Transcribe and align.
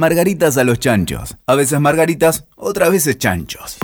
Margaritas 0.00 0.56
a 0.56 0.64
los 0.64 0.80
chanchos. 0.80 1.36
A 1.46 1.54
veces 1.54 1.78
margaritas, 1.78 2.46
otras 2.56 2.90
veces 2.90 3.18
chanchos. 3.18 3.76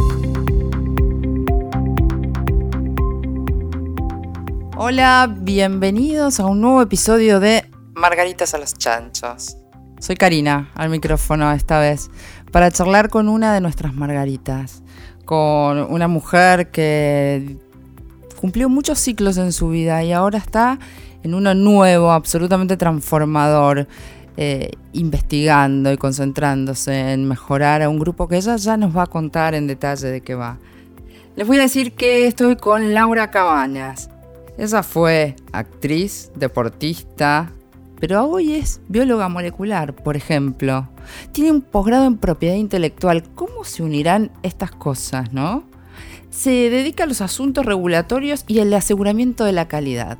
Hola, 4.78 5.30
bienvenidos 5.30 6.40
a 6.40 6.46
un 6.46 6.62
nuevo 6.62 6.80
episodio 6.80 7.38
de 7.38 7.70
Margaritas 7.94 8.54
a 8.54 8.58
los 8.58 8.72
chanchos. 8.72 9.58
Soy 10.00 10.16
Karina, 10.16 10.70
al 10.74 10.88
micrófono 10.88 11.52
esta 11.52 11.80
vez, 11.80 12.08
para 12.50 12.70
charlar 12.70 13.10
con 13.10 13.28
una 13.28 13.52
de 13.52 13.60
nuestras 13.60 13.92
margaritas, 13.92 14.82
con 15.26 15.80
una 15.80 16.08
mujer 16.08 16.70
que 16.70 17.58
cumplió 18.40 18.70
muchos 18.70 18.98
ciclos 18.98 19.36
en 19.36 19.52
su 19.52 19.68
vida 19.68 20.02
y 20.02 20.12
ahora 20.12 20.38
está 20.38 20.78
en 21.24 21.34
uno 21.34 21.52
nuevo, 21.52 22.10
absolutamente 22.12 22.78
transformador, 22.78 23.86
eh, 24.36 24.72
investigando 24.92 25.92
y 25.92 25.96
concentrándose 25.96 27.12
en 27.12 27.26
mejorar 27.26 27.82
a 27.82 27.88
un 27.88 27.98
grupo 27.98 28.28
que 28.28 28.36
ella 28.36 28.56
ya 28.56 28.76
nos 28.76 28.96
va 28.96 29.04
a 29.04 29.06
contar 29.06 29.54
en 29.54 29.66
detalle 29.66 30.08
de 30.08 30.20
qué 30.20 30.34
va. 30.34 30.58
Les 31.36 31.46
voy 31.46 31.58
a 31.58 31.62
decir 31.62 31.92
que 31.92 32.26
estoy 32.26 32.56
con 32.56 32.94
Laura 32.94 33.30
Cabañas. 33.30 34.10
Ella 34.58 34.82
fue 34.82 35.36
actriz, 35.52 36.30
deportista, 36.34 37.52
pero 37.98 38.24
hoy 38.26 38.54
es 38.54 38.80
bióloga 38.88 39.28
molecular, 39.28 39.94
por 39.94 40.16
ejemplo. 40.16 40.88
Tiene 41.32 41.52
un 41.52 41.62
posgrado 41.62 42.06
en 42.06 42.18
propiedad 42.18 42.56
intelectual. 42.56 43.24
¿Cómo 43.34 43.64
se 43.64 43.82
unirán 43.82 44.30
estas 44.42 44.70
cosas, 44.70 45.32
no? 45.32 45.64
Se 46.30 46.50
dedica 46.68 47.04
a 47.04 47.06
los 47.06 47.22
asuntos 47.22 47.64
regulatorios 47.64 48.44
y 48.46 48.58
el 48.58 48.72
aseguramiento 48.74 49.44
de 49.44 49.52
la 49.52 49.68
calidad. 49.68 50.18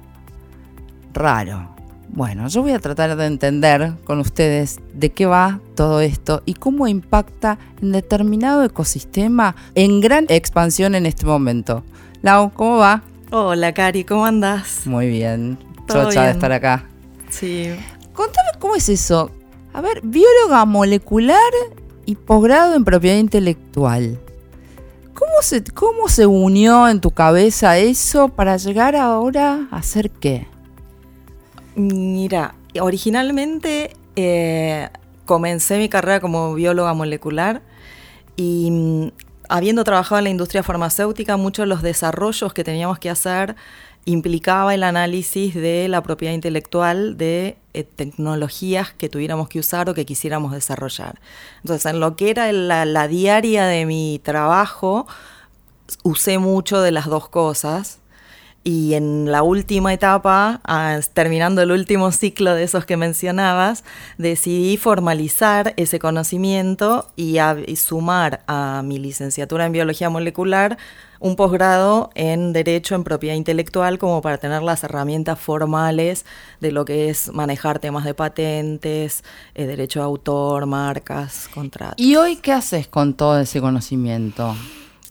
Raro. 1.12 1.75
Bueno, 2.16 2.48
yo 2.48 2.62
voy 2.62 2.72
a 2.72 2.78
tratar 2.78 3.14
de 3.14 3.26
entender 3.26 3.92
con 4.04 4.20
ustedes 4.20 4.80
de 4.94 5.12
qué 5.12 5.26
va 5.26 5.60
todo 5.74 6.00
esto 6.00 6.42
y 6.46 6.54
cómo 6.54 6.88
impacta 6.88 7.58
en 7.82 7.92
determinado 7.92 8.64
ecosistema 8.64 9.54
en 9.74 10.00
gran 10.00 10.24
expansión 10.30 10.94
en 10.94 11.04
este 11.04 11.26
momento. 11.26 11.84
Lau, 12.22 12.54
¿cómo 12.54 12.78
va? 12.78 13.02
Hola, 13.30 13.74
Cari, 13.74 14.04
¿cómo 14.04 14.24
andás? 14.24 14.86
Muy 14.86 15.08
bien. 15.08 15.58
Chocha 15.86 16.24
de 16.24 16.30
estar 16.30 16.50
acá. 16.52 16.86
Sí. 17.28 17.74
Contame 18.14 18.48
cómo 18.60 18.76
es 18.76 18.88
eso. 18.88 19.30
A 19.74 19.82
ver, 19.82 20.00
bióloga 20.02 20.64
molecular 20.64 21.52
y 22.06 22.14
posgrado 22.14 22.76
en 22.76 22.86
propiedad 22.86 23.18
intelectual. 23.18 24.18
¿Cómo 25.12 25.42
se, 25.42 25.62
¿Cómo 25.64 26.08
se 26.08 26.24
unió 26.24 26.88
en 26.88 27.02
tu 27.02 27.10
cabeza 27.10 27.76
eso 27.76 28.28
para 28.28 28.56
llegar 28.56 28.96
ahora 28.96 29.68
a 29.70 29.76
hacer 29.76 30.08
qué? 30.08 30.46
Mira, 31.76 32.54
originalmente 32.80 33.94
eh, 34.16 34.88
comencé 35.26 35.76
mi 35.76 35.90
carrera 35.90 36.20
como 36.20 36.54
bióloga 36.54 36.94
molecular 36.94 37.60
y 38.34 38.70
mm, 38.70 39.08
habiendo 39.50 39.84
trabajado 39.84 40.20
en 40.20 40.24
la 40.24 40.30
industria 40.30 40.62
farmacéutica, 40.62 41.36
muchos 41.36 41.64
de 41.64 41.66
los 41.66 41.82
desarrollos 41.82 42.54
que 42.54 42.64
teníamos 42.64 42.98
que 42.98 43.10
hacer 43.10 43.56
implicaba 44.06 44.74
el 44.74 44.84
análisis 44.84 45.54
de 45.54 45.86
la 45.88 46.02
propiedad 46.02 46.32
intelectual 46.32 47.18
de 47.18 47.58
eh, 47.74 47.84
tecnologías 47.84 48.94
que 48.94 49.10
tuviéramos 49.10 49.50
que 49.50 49.58
usar 49.58 49.90
o 49.90 49.94
que 49.94 50.06
quisiéramos 50.06 50.52
desarrollar. 50.52 51.20
Entonces, 51.58 51.92
en 51.92 52.00
lo 52.00 52.16
que 52.16 52.30
era 52.30 52.50
la 52.52 53.08
diaria 53.08 53.66
de 53.66 53.84
mi 53.84 54.18
trabajo, 54.24 55.06
usé 56.04 56.38
mucho 56.38 56.80
de 56.80 56.90
las 56.90 57.04
dos 57.04 57.28
cosas 57.28 57.98
y 58.66 58.94
en 58.94 59.30
la 59.30 59.44
última 59.44 59.94
etapa, 59.94 60.60
ah, 60.64 60.98
terminando 61.14 61.62
el 61.62 61.70
último 61.70 62.10
ciclo 62.10 62.52
de 62.52 62.64
esos 62.64 62.84
que 62.84 62.96
mencionabas, 62.96 63.84
decidí 64.18 64.76
formalizar 64.76 65.72
ese 65.76 66.00
conocimiento 66.00 67.06
y, 67.14 67.36
sumar 67.76 68.42
a 68.48 68.82
mi 68.84 68.98
licenciatura 68.98 69.66
en 69.66 69.72
biología 69.72 70.10
molecular 70.10 70.78
un 71.20 71.36
posgrado 71.36 72.10
en 72.16 72.52
Derecho 72.52 72.96
en 72.96 73.04
Propiedad 73.04 73.36
Intelectual 73.36 73.98
como 73.98 74.20
para 74.20 74.38
tener 74.38 74.62
las 74.62 74.82
herramientas 74.82 75.38
formales 75.38 76.26
de 76.60 76.72
lo 76.72 76.84
que 76.84 77.08
es 77.08 77.32
manejar 77.32 77.78
temas 77.78 78.04
de 78.04 78.14
patentes, 78.14 79.22
eh, 79.54 79.66
derecho 79.66 80.00
de 80.00 80.06
autor, 80.06 80.66
marcas, 80.66 81.48
contratos. 81.54 81.94
¿Y 81.98 82.16
hoy 82.16 82.34
qué 82.34 82.50
haces 82.50 82.88
con 82.88 83.14
todo 83.14 83.38
ese 83.38 83.60
conocimiento? 83.60 84.56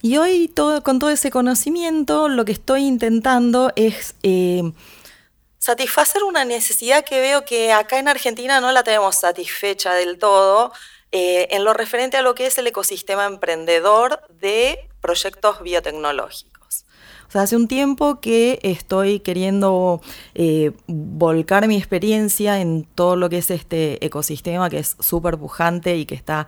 Y 0.06 0.18
hoy 0.18 0.54
con 0.84 1.00
todo 1.00 1.10
ese 1.10 1.32
conocimiento 1.32 2.30
lo 2.30 2.46
que 2.46 2.52
estoy 2.52 2.84
intentando 2.84 3.74
es 3.76 4.14
eh, 4.22 4.62
satisfacer 5.58 6.22
una 6.22 6.46
necesidad 6.46 7.04
que 7.04 7.20
veo 7.20 7.44
que 7.44 7.74
acá 7.74 7.98
en 7.98 8.08
Argentina 8.08 8.62
no 8.62 8.72
la 8.72 8.84
tenemos 8.84 9.16
satisfecha 9.16 9.96
del 9.96 10.20
todo 10.20 10.72
eh, 11.12 11.48
en 11.50 11.64
lo 11.64 11.74
referente 11.74 12.18
a 12.18 12.22
lo 12.22 12.36
que 12.36 12.46
es 12.46 12.56
el 12.60 12.68
ecosistema 12.68 13.26
emprendedor 13.26 14.22
de 14.30 14.78
proyectos 15.02 15.64
biotecnológicos. 15.64 16.86
O 17.28 17.32
sea, 17.32 17.42
hace 17.42 17.56
un 17.56 17.68
tiempo 17.68 18.22
que 18.22 18.60
estoy 18.62 19.22
queriendo 19.22 20.02
eh, 20.36 20.74
volcar 20.86 21.68
mi 21.68 21.78
experiencia 21.78 22.62
en 22.62 22.84
todo 22.84 23.16
lo 23.16 23.28
que 23.28 23.40
es 23.40 23.50
este 23.50 24.06
ecosistema 24.06 24.70
que 24.70 24.78
es 24.78 24.98
súper 25.00 25.40
pujante 25.40 25.98
y 25.98 26.06
que 26.06 26.14
está 26.14 26.46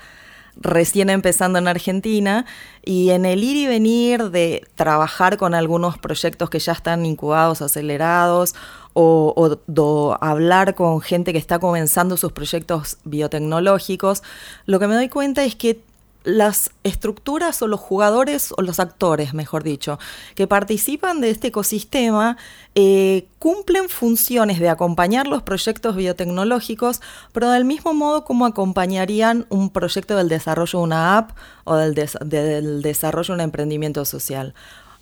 recién 0.60 1.10
empezando 1.10 1.60
en 1.60 1.68
Argentina 1.68 2.46
y 2.84 3.10
en 3.12 3.26
el 3.26 3.44
ir 3.44 3.58
y 3.58 3.68
venir 3.68 4.30
de 4.32 4.66
trabajar 4.76 5.38
con 5.38 5.54
algunos 5.54 5.98
proyectos 5.98 6.50
que 6.50 6.60
ya 6.60 6.74
están 6.74 7.06
incubados, 7.06 7.62
acelerados, 7.62 8.56
o, 9.00 10.18
hablar 10.22 10.74
con 10.74 11.02
gente 11.02 11.32
que 11.32 11.38
está 11.38 11.60
comenzando 11.60 12.18
sus 12.18 12.32
proyectos 12.32 12.98
biotecnológicos, 13.04 14.24
lo 14.66 14.80
que 14.80 14.88
me 14.88 14.96
doy 14.96 15.10
cuenta 15.10 15.44
es 15.44 15.56
que 15.56 15.82
las 16.28 16.72
estructuras 16.84 17.62
o 17.62 17.68
los 17.68 17.80
jugadores 17.80 18.54
o 18.58 18.62
los 18.62 18.82
actores, 18.82 19.34
mejor 19.34 19.64
dicho, 19.64 19.98
que 20.36 20.46
participan 20.46 21.22
de 21.22 21.30
este 21.30 21.48
ecosistema 21.48 22.36
eh, 22.76 23.30
cumplen 23.40 23.88
funciones 23.88 24.60
de 24.60 24.68
acompañar 24.68 25.26
los 25.26 25.42
proyectos 25.44 25.96
biotecnológicos, 25.96 27.00
pero 27.32 27.50
del 27.50 27.64
mismo 27.64 27.94
modo 27.94 28.26
como 28.26 28.46
acompañarían 28.46 29.46
un 29.48 29.70
proyecto 29.70 30.18
del 30.18 30.28
desarrollo 30.28 30.80
de 30.80 30.84
una 30.84 31.18
app 31.18 31.32
o 31.64 31.78
del, 31.78 31.96
del 32.26 32.82
desarrollo 32.82 33.28
de 33.28 33.36
un 33.36 33.42
emprendimiento 33.42 34.04
social. 34.04 34.54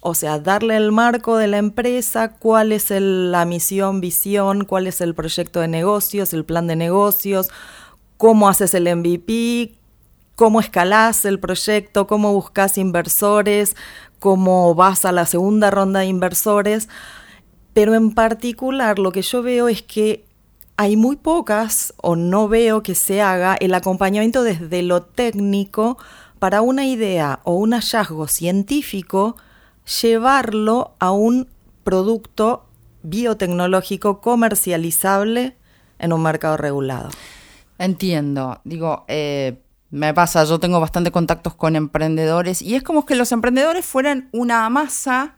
O 0.02 0.14
sea, 0.14 0.38
darle 0.38 0.78
el 0.78 0.92
marco 0.92 1.38
de 1.38 1.48
la 1.48 1.58
empresa, 1.58 2.34
cuál 2.34 2.72
es 2.72 2.92
la 2.92 3.46
misión, 3.46 4.00
visión, 4.00 4.66
cuál 4.66 4.86
es 4.86 5.02
el 5.02 5.16
proyecto 5.16 5.60
de 5.60 5.70
negocios, 5.70 6.34
el 6.34 6.46
plan 6.46 6.68
de 6.68 6.76
negocios, 6.76 7.50
cómo 8.18 8.48
haces 8.48 8.76
el 8.76 8.96
MVP, 8.96 9.74
cómo 10.36 10.60
escalás 10.60 11.26
el 11.26 11.40
proyecto, 11.40 12.08
cómo 12.08 12.34
buscas 12.34 12.78
inversores, 12.78 13.76
cómo 14.20 14.76
vas 14.76 15.06
a 15.06 15.12
la 15.12 15.26
segunda 15.26 15.72
ronda 15.72 16.02
de 16.02 16.08
inversores. 16.08 16.90
Pero 17.74 17.96
en 17.96 18.14
particular 18.14 19.00
lo 19.00 19.12
que 19.12 19.22
yo 19.22 19.42
veo 19.42 19.68
es 19.68 19.82
que 19.82 20.26
hay 20.78 20.98
muy 20.98 21.16
pocas 21.16 21.94
o 21.98 22.16
no 22.16 22.48
veo 22.50 22.84
que 22.84 22.96
se 22.96 23.22
haga 23.22 23.56
el 23.60 23.74
acompañamiento 23.74 24.44
desde 24.44 24.82
lo 24.82 25.04
técnico 25.04 25.98
para 26.40 26.62
una 26.62 26.86
idea 26.86 27.40
o 27.44 27.56
un 27.56 27.72
hallazgo 27.72 28.28
científico, 28.28 29.38
llevarlo 30.02 30.96
a 31.00 31.12
un 31.12 31.48
producto 31.84 32.66
biotecnológico 33.04 34.20
comercializable 34.20 35.56
en 35.98 36.12
un 36.12 36.22
mercado 36.24 36.58
regulado. 36.58 37.10
Entiendo. 37.78 38.60
Digo, 38.64 39.06
eh, 39.08 39.62
me 39.92 40.14
pasa, 40.14 40.44
yo 40.44 40.60
tengo 40.60 40.80
bastante 40.80 41.12
contactos 41.12 41.56
con 41.56 41.76
emprendedores 41.76 42.62
y 42.62 42.76
es 42.76 42.84
como 42.84 43.06
que 43.06 43.16
los 43.16 43.32
emprendedores 43.32 43.86
fueran 43.86 44.30
una 44.32 44.68
masa 44.70 45.36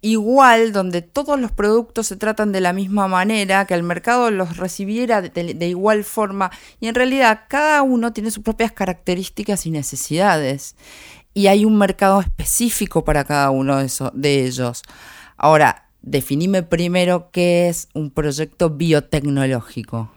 igual, 0.00 0.72
donde 0.72 1.00
todos 1.00 1.40
los 1.40 1.50
productos 1.50 2.08
se 2.08 2.16
tratan 2.16 2.52
de 2.52 2.60
la 2.60 2.74
misma 2.74 3.08
manera, 3.08 3.64
que 3.66 3.72
el 3.72 3.82
mercado 3.82 4.30
los 4.30 4.58
recibiera 4.58 5.22
de, 5.22 5.66
igual 5.66 6.04
forma 6.04 6.50
y 6.78 6.88
en 6.88 6.94
realidad 6.94 7.44
cada 7.48 7.82
uno 7.82 8.12
tiene 8.12 8.30
sus 8.30 8.42
propias 8.42 8.72
características 8.72 9.64
y 9.64 9.70
necesidades 9.70 10.76
y 11.32 11.46
hay 11.46 11.64
un 11.64 11.78
mercado 11.78 12.20
específico 12.20 13.04
para 13.04 13.24
cada 13.24 13.50
uno 13.50 13.78
de, 13.78 13.90
de 14.12 14.44
ellos. 14.44 14.82
Ahora, 15.36 15.88
definime 16.02 16.62
primero 16.62 17.30
qué 17.32 17.68
es 17.68 17.88
un 17.94 18.10
proyecto 18.10 18.70
biotecnológico. 18.70 20.10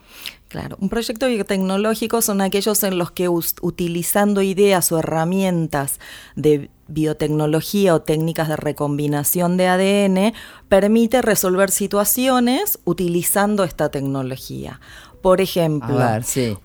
Claro, 0.47 0.77
un 0.79 0.87
proyecto 0.87 1.27
biotecnológico 1.27 2.21
son 2.21 2.39
aquellos 2.39 2.81
en 2.83 2.97
los 2.97 3.11
que 3.11 3.27
utilizando 3.27 4.41
ideas 4.41 4.91
o 4.93 4.99
herramientas 4.99 5.99
de 6.35 6.69
biotecnología 6.87 7.93
o 7.93 8.01
técnicas 8.01 8.47
de 8.47 8.55
recombinación 8.55 9.57
de 9.57 9.67
ADN 9.67 10.33
permite 10.69 11.21
resolver 11.21 11.69
situaciones 11.69 12.79
utilizando 12.85 13.65
esta 13.65 13.89
tecnología. 13.89 14.79
Por 15.21 15.41
ejemplo, 15.41 15.99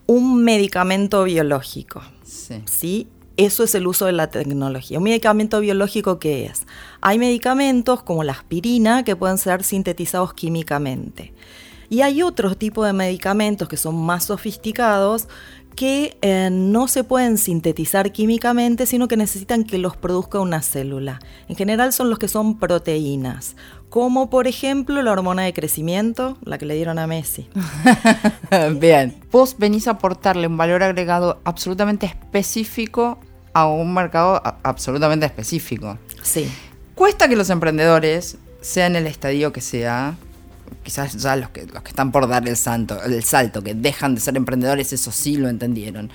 un 0.06 0.44
medicamento 0.44 1.24
biológico. 1.24 2.02
Sí. 2.66 3.08
Eso 3.36 3.64
es 3.64 3.74
el 3.74 3.86
uso 3.86 4.06
de 4.06 4.12
la 4.12 4.28
tecnología. 4.28 4.98
¿Un 4.98 5.04
medicamento 5.04 5.58
biológico 5.58 6.18
qué 6.18 6.44
es? 6.46 6.66
Hay 7.00 7.18
medicamentos 7.18 8.02
como 8.02 8.24
la 8.24 8.32
aspirina 8.32 9.04
que 9.04 9.16
pueden 9.16 9.38
ser 9.38 9.64
sintetizados 9.64 10.34
químicamente. 10.34 11.32
Y 11.92 12.00
hay 12.00 12.22
otro 12.22 12.54
tipo 12.54 12.86
de 12.86 12.94
medicamentos 12.94 13.68
que 13.68 13.76
son 13.76 14.02
más 14.02 14.24
sofisticados 14.24 15.28
que 15.76 16.16
eh, 16.22 16.48
no 16.50 16.88
se 16.88 17.04
pueden 17.04 17.36
sintetizar 17.36 18.12
químicamente, 18.12 18.86
sino 18.86 19.08
que 19.08 19.18
necesitan 19.18 19.64
que 19.64 19.76
los 19.76 19.98
produzca 19.98 20.40
una 20.40 20.62
célula. 20.62 21.20
En 21.50 21.56
general 21.56 21.92
son 21.92 22.08
los 22.08 22.18
que 22.18 22.28
son 22.28 22.58
proteínas, 22.58 23.56
como 23.90 24.30
por 24.30 24.46
ejemplo 24.46 25.02
la 25.02 25.12
hormona 25.12 25.42
de 25.42 25.52
crecimiento, 25.52 26.38
la 26.46 26.56
que 26.56 26.64
le 26.64 26.76
dieron 26.76 26.98
a 26.98 27.06
Messi. 27.06 27.46
Bien, 28.80 29.14
vos 29.30 29.56
venís 29.58 29.86
a 29.86 29.90
aportarle 29.90 30.46
un 30.46 30.56
valor 30.56 30.82
agregado 30.82 31.42
absolutamente 31.44 32.06
específico 32.06 33.18
a 33.52 33.66
un 33.66 33.92
mercado 33.92 34.40
absolutamente 34.62 35.26
específico. 35.26 35.98
Sí. 36.22 36.50
Cuesta 36.94 37.28
que 37.28 37.36
los 37.36 37.50
emprendedores, 37.50 38.38
sean 38.62 38.96
el 38.96 39.06
estadio 39.06 39.52
que 39.52 39.60
sea, 39.60 40.16
quizás 40.82 41.16
ya 41.16 41.36
los 41.36 41.50
que, 41.50 41.66
los 41.66 41.82
que 41.82 41.90
están 41.90 42.12
por 42.12 42.28
dar 42.28 42.46
el, 42.48 42.56
santo, 42.56 43.02
el 43.02 43.22
salto, 43.24 43.62
que 43.62 43.74
dejan 43.74 44.14
de 44.14 44.20
ser 44.20 44.36
emprendedores, 44.36 44.92
eso 44.92 45.10
sí 45.10 45.36
lo 45.36 45.48
entendieron. 45.48 46.10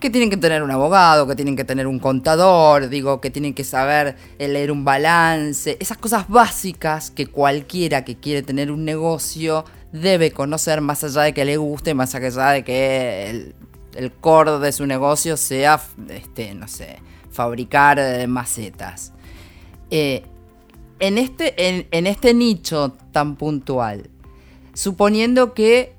Que 0.00 0.10
tienen 0.10 0.28
que 0.28 0.36
tener 0.36 0.62
un 0.62 0.70
abogado, 0.70 1.26
que 1.26 1.34
tienen 1.34 1.56
que 1.56 1.64
tener 1.64 1.86
un 1.86 1.98
contador, 1.98 2.88
digo, 2.88 3.20
que 3.20 3.30
tienen 3.30 3.54
que 3.54 3.64
saber 3.64 4.16
leer 4.38 4.70
un 4.70 4.84
balance, 4.84 5.76
esas 5.80 5.96
cosas 5.96 6.28
básicas 6.28 7.10
que 7.10 7.26
cualquiera 7.26 8.04
que 8.04 8.16
quiere 8.16 8.42
tener 8.42 8.70
un 8.70 8.84
negocio 8.84 9.64
debe 9.92 10.32
conocer 10.32 10.80
más 10.80 11.04
allá 11.04 11.22
de 11.22 11.32
que 11.32 11.44
le 11.44 11.56
guste, 11.56 11.94
más 11.94 12.14
allá 12.14 12.50
de 12.50 12.64
que 12.64 13.30
el, 13.30 13.54
el 13.94 14.12
core 14.12 14.58
de 14.58 14.72
su 14.72 14.86
negocio 14.86 15.36
sea, 15.36 15.80
este, 16.10 16.54
no 16.54 16.68
sé, 16.68 16.98
fabricar 17.30 17.98
eh, 17.98 18.26
macetas. 18.26 19.12
Eh, 19.90 20.24
en 21.06 21.18
este, 21.18 21.86
en, 21.90 22.06
este 22.06 22.32
nicho 22.32 22.96
tan 23.12 23.36
puntual, 23.36 24.08
suponiendo 24.72 25.52
que 25.52 25.94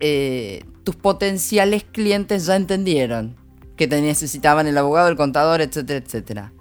eh, 0.00 0.64
tus 0.82 0.96
potenciales 0.96 1.84
clientes 1.84 2.46
ya 2.46 2.56
entendieron 2.56 3.36
que 3.76 3.86
te 3.86 4.00
necesitaban 4.00 4.66
el 4.66 4.76
abogado, 4.76 5.08
el 5.08 5.16
contador, 5.16 5.60
etcétera, 5.60 6.04
etcétera. 6.04 6.52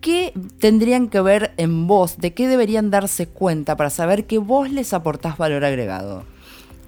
¿Qué 0.00 0.32
tendrían 0.58 1.08
que 1.08 1.20
ver 1.20 1.52
en 1.56 1.86
vos? 1.86 2.18
¿De 2.18 2.34
qué 2.34 2.48
deberían 2.48 2.90
darse 2.90 3.28
cuenta 3.28 3.76
para 3.76 3.90
saber 3.90 4.26
que 4.26 4.38
vos 4.38 4.72
les 4.72 4.92
aportás 4.92 5.38
valor 5.38 5.64
agregado? 5.64 6.24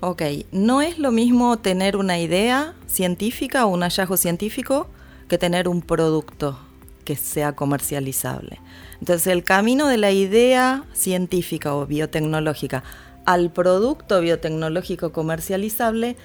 Ok, 0.00 0.23
no 0.50 0.82
es 0.82 0.99
lo 0.99 1.12
mismo 1.12 1.58
tener 1.58 1.97
una 1.97 2.19
idea 2.19 2.75
científica 2.88 3.65
o 3.65 3.69
un 3.69 3.82
hallazgo 3.82 4.17
científico 4.17 4.88
que 5.29 5.38
tener 5.38 5.69
un 5.69 5.82
producto 5.82 6.58
que 7.04 7.16
sea 7.16 7.54
comercializable. 7.54 8.60
Entonces 9.00 9.26
el 9.26 9.44
camino 9.44 9.88
de 9.88 9.99
la 9.99 10.10
idea 10.10 10.84
científica 10.93 11.75
o 11.75 11.87
biotecnológica 11.87 12.84
al 13.25 13.50
producto 13.50 14.20
biotecnológico 14.20 15.12
comercializable 15.12 16.16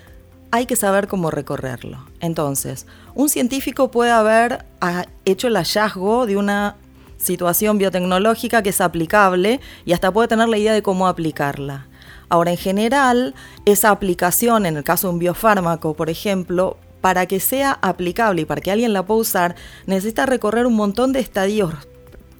hay 0.51 0.65
que 0.65 0.75
saber 0.75 1.07
cómo 1.07 1.29
recorrerlo. 1.29 2.05
Entonces, 2.19 2.87
un 3.15 3.29
científico 3.29 3.91
puede 3.91 4.11
haber 4.11 4.65
ah, 4.81 5.05
hecho 5.25 5.47
el 5.47 5.55
hallazgo 5.55 6.25
de 6.25 6.37
una 6.37 6.75
situación 7.17 7.77
biotecnológica 7.77 8.61
que 8.63 8.69
es 8.69 8.81
aplicable 8.81 9.59
y 9.85 9.93
hasta 9.93 10.11
puede 10.11 10.27
tener 10.27 10.47
la 10.47 10.57
idea 10.57 10.73
de 10.73 10.83
cómo 10.83 11.07
aplicarla. 11.07 11.87
Ahora, 12.29 12.51
en 12.51 12.57
general, 12.57 13.35
esa 13.65 13.89
aplicación, 13.89 14.65
en 14.65 14.77
el 14.77 14.83
caso 14.83 15.07
de 15.07 15.13
un 15.13 15.19
biofármaco, 15.19 15.93
por 15.93 16.09
ejemplo, 16.09 16.77
para 17.07 17.25
que 17.25 17.39
sea 17.39 17.79
aplicable 17.81 18.41
y 18.41 18.45
para 18.45 18.59
que 18.59 18.69
alguien 18.69 18.91
la 18.91 19.05
pueda 19.05 19.21
usar, 19.21 19.55
necesita 19.85 20.25
recorrer 20.25 20.65
un 20.65 20.73
montón 20.73 21.13
de 21.13 21.21
estadios 21.21 21.73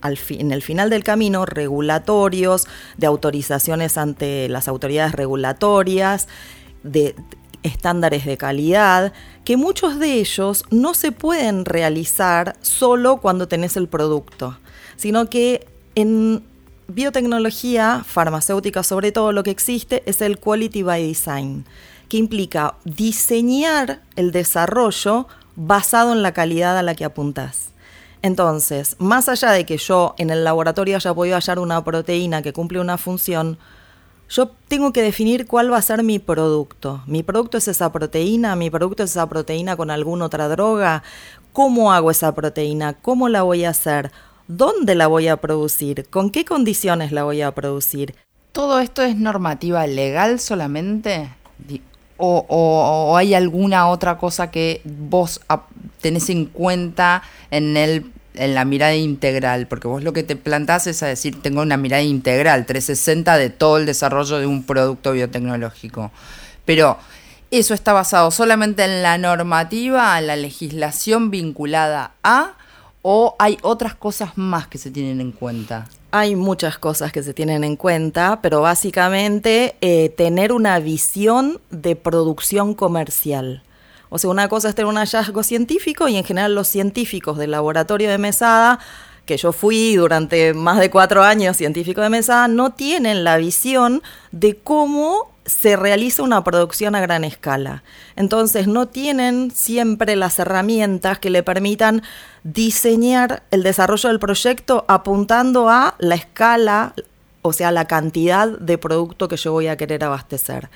en 0.03 0.51
el 0.51 0.61
final 0.61 0.89
del 0.89 1.05
camino 1.05 1.45
regulatorios, 1.45 2.67
de 2.97 3.07
autorizaciones 3.07 3.97
ante 3.97 4.49
las 4.49 4.67
autoridades 4.67 5.13
regulatorias, 5.13 6.27
de 6.83 7.15
estándares 7.63 8.25
de 8.25 8.35
calidad, 8.35 9.13
que 9.45 9.55
muchos 9.55 9.99
de 9.99 10.15
ellos 10.15 10.65
no 10.69 10.93
se 10.93 11.13
pueden 11.13 11.63
realizar 11.63 12.57
solo 12.61 13.21
cuando 13.21 13.47
tenés 13.47 13.77
el 13.77 13.87
producto, 13.87 14.59
sino 14.97 15.29
que 15.29 15.65
en 15.95 16.43
biotecnología 16.89 18.03
farmacéutica 18.05 18.83
sobre 18.83 19.13
todo 19.13 19.31
lo 19.31 19.43
que 19.43 19.51
existe 19.51 20.03
es 20.05 20.21
el 20.21 20.39
Quality 20.39 20.83
by 20.83 21.07
Design, 21.07 21.63
que 22.07 22.17
implica 22.17 22.75
diseñar 22.85 24.01
el 24.15 24.31
desarrollo 24.31 25.27
basado 25.55 26.13
en 26.13 26.21
la 26.21 26.33
calidad 26.33 26.77
a 26.77 26.83
la 26.83 26.95
que 26.95 27.05
apuntás. 27.05 27.71
Entonces, 28.21 28.95
más 28.99 29.29
allá 29.29 29.51
de 29.51 29.65
que 29.65 29.77
yo 29.77 30.15
en 30.17 30.29
el 30.29 30.43
laboratorio 30.43 30.95
haya 30.95 31.13
podido 31.13 31.35
hallar 31.35 31.59
una 31.59 31.83
proteína 31.83 32.41
que 32.41 32.53
cumple 32.53 32.79
una 32.79 32.97
función, 32.97 33.57
yo 34.29 34.51
tengo 34.67 34.91
que 34.91 35.01
definir 35.01 35.47
cuál 35.47 35.71
va 35.71 35.77
a 35.77 35.81
ser 35.81 36.03
mi 36.03 36.19
producto. 36.19 37.01
Mi 37.07 37.23
producto 37.23 37.57
es 37.57 37.67
esa 37.67 37.91
proteína, 37.91 38.55
mi 38.55 38.69
producto 38.69 39.03
es 39.03 39.11
esa 39.11 39.27
proteína 39.29 39.77
con 39.77 39.89
alguna 39.89 40.25
otra 40.25 40.49
droga. 40.49 41.03
¿Cómo 41.53 41.93
hago 41.93 42.11
esa 42.11 42.35
proteína? 42.35 42.93
¿Cómo 42.93 43.29
la 43.29 43.43
voy 43.43 43.63
a 43.63 43.69
hacer? 43.69 44.11
¿Dónde 44.47 44.95
la 44.95 45.07
voy 45.07 45.27
a 45.27 45.37
producir? 45.37 46.07
¿Con 46.09 46.29
qué 46.29 46.43
condiciones 46.43 47.11
la 47.11 47.23
voy 47.23 47.41
a 47.41 47.53
producir? 47.53 48.15
¿Todo 48.51 48.79
esto 48.79 49.01
es 49.01 49.15
normativa 49.15 49.85
legal 49.87 50.39
solamente? 50.39 51.29
¿O, 52.17 53.15
hay 53.15 53.33
alguna 53.33 53.87
otra 53.87 54.17
cosa 54.17 54.49
que 54.49 54.81
vos 54.83 55.39
tenés 56.01 56.29
en 56.29 56.45
cuenta 56.45 57.21
en 57.51 57.77
el 57.77 58.11
en 58.39 58.53
la 58.53 58.65
mirada 58.65 58.95
integral, 58.95 59.67
porque 59.67 59.87
vos 59.87 60.03
lo 60.03 60.13
que 60.13 60.21
te 60.21 60.35
plantás 60.35 60.85
es 60.85 61.01
a 61.01 61.07
decir, 61.07 61.41
tengo 61.41 61.61
una 61.61 61.75
mirada 61.75 62.03
integral, 62.03 62.67
360 62.67 63.35
de 63.35 63.49
todo 63.49 63.77
el 63.77 63.87
desarrollo 63.87 64.37
de 64.37 64.45
un 64.45 64.63
producto 64.63 65.13
biotecnológico. 65.13 66.11
Pero 66.65 66.97
eso 67.49 67.73
está 67.73 67.93
basado 67.93 68.29
solamente 68.31 68.83
en 68.83 69.01
la 69.01 69.17
normativa, 69.17 70.19
la 70.21 70.35
legislación 70.35 71.31
vinculada 71.31 72.11
a, 72.23 72.53
o 73.01 73.35
hay 73.39 73.57
otras 73.61 73.95
cosas 73.95 74.37
más 74.37 74.67
que 74.67 74.77
se 74.77 74.91
tienen 74.91 75.21
en 75.21 75.31
cuenta. 75.31 75.87
Hay 76.17 76.35
muchas 76.35 76.79
cosas 76.79 77.11
que 77.11 77.21
se 77.21 77.35
tienen 77.35 77.63
en 77.63 77.75
cuenta, 77.75 78.39
pero 78.41 78.61
básicamente 78.61 79.75
eh, 79.81 80.09
tener 80.09 80.51
una 80.51 80.79
visión 80.79 81.61
de 81.69 81.95
producción 81.95 82.73
comercial. 82.73 83.61
O 84.09 84.17
sea, 84.17 84.31
una 84.31 84.47
cosa 84.47 84.69
es 84.69 84.73
tener 84.73 84.89
un 84.89 84.97
hallazgo 84.97 85.43
científico 85.43 86.07
y 86.07 86.17
en 86.17 86.23
general 86.23 86.55
los 86.55 86.67
científicos 86.69 87.37
del 87.37 87.51
laboratorio 87.51 88.09
de 88.09 88.17
Mesada, 88.17 88.79
que 89.27 89.37
yo 89.37 89.51
fui 89.51 89.95
durante 89.95 90.55
más 90.55 90.79
de 90.79 90.89
cuatro 90.89 91.21
años 91.21 91.55
científico 91.55 92.01
de 92.01 92.09
Mesada, 92.09 92.47
no 92.47 92.71
tienen 92.71 93.23
la 93.23 93.37
visión 93.37 94.01
de 94.31 94.55
cómo 94.55 95.29
se 95.47 95.75
realiza 95.75 96.21
una 96.21 96.43
producción 96.43 96.93
a 96.93 97.01
gran 97.01 97.23
escala. 97.23 97.83
Entonces 98.15 98.67
no 98.67 98.87
tienen 98.87 99.49
siempre 99.51 100.15
las 100.15 100.37
herramientas 100.37 101.17
que 101.17 101.29
le 101.29 101.41
permitan 101.41 102.03
diseñar 102.43 103.43
el 103.49 103.63
desarrollo 103.63 104.09
del 104.09 104.19
proyecto 104.19 104.85
apuntando 104.87 105.69
a 105.69 105.95
la 105.97 106.15
escala, 106.15 106.93
o 107.41 107.53
sea, 107.53 107.71
la 107.71 107.85
cantidad 107.85 108.47
de 108.47 108.77
producto 108.77 109.27
que 109.27 109.37
yo 109.37 109.53
voy 109.53 109.67
a 109.67 109.77
querer 109.77 110.03
abastecer 110.03 110.69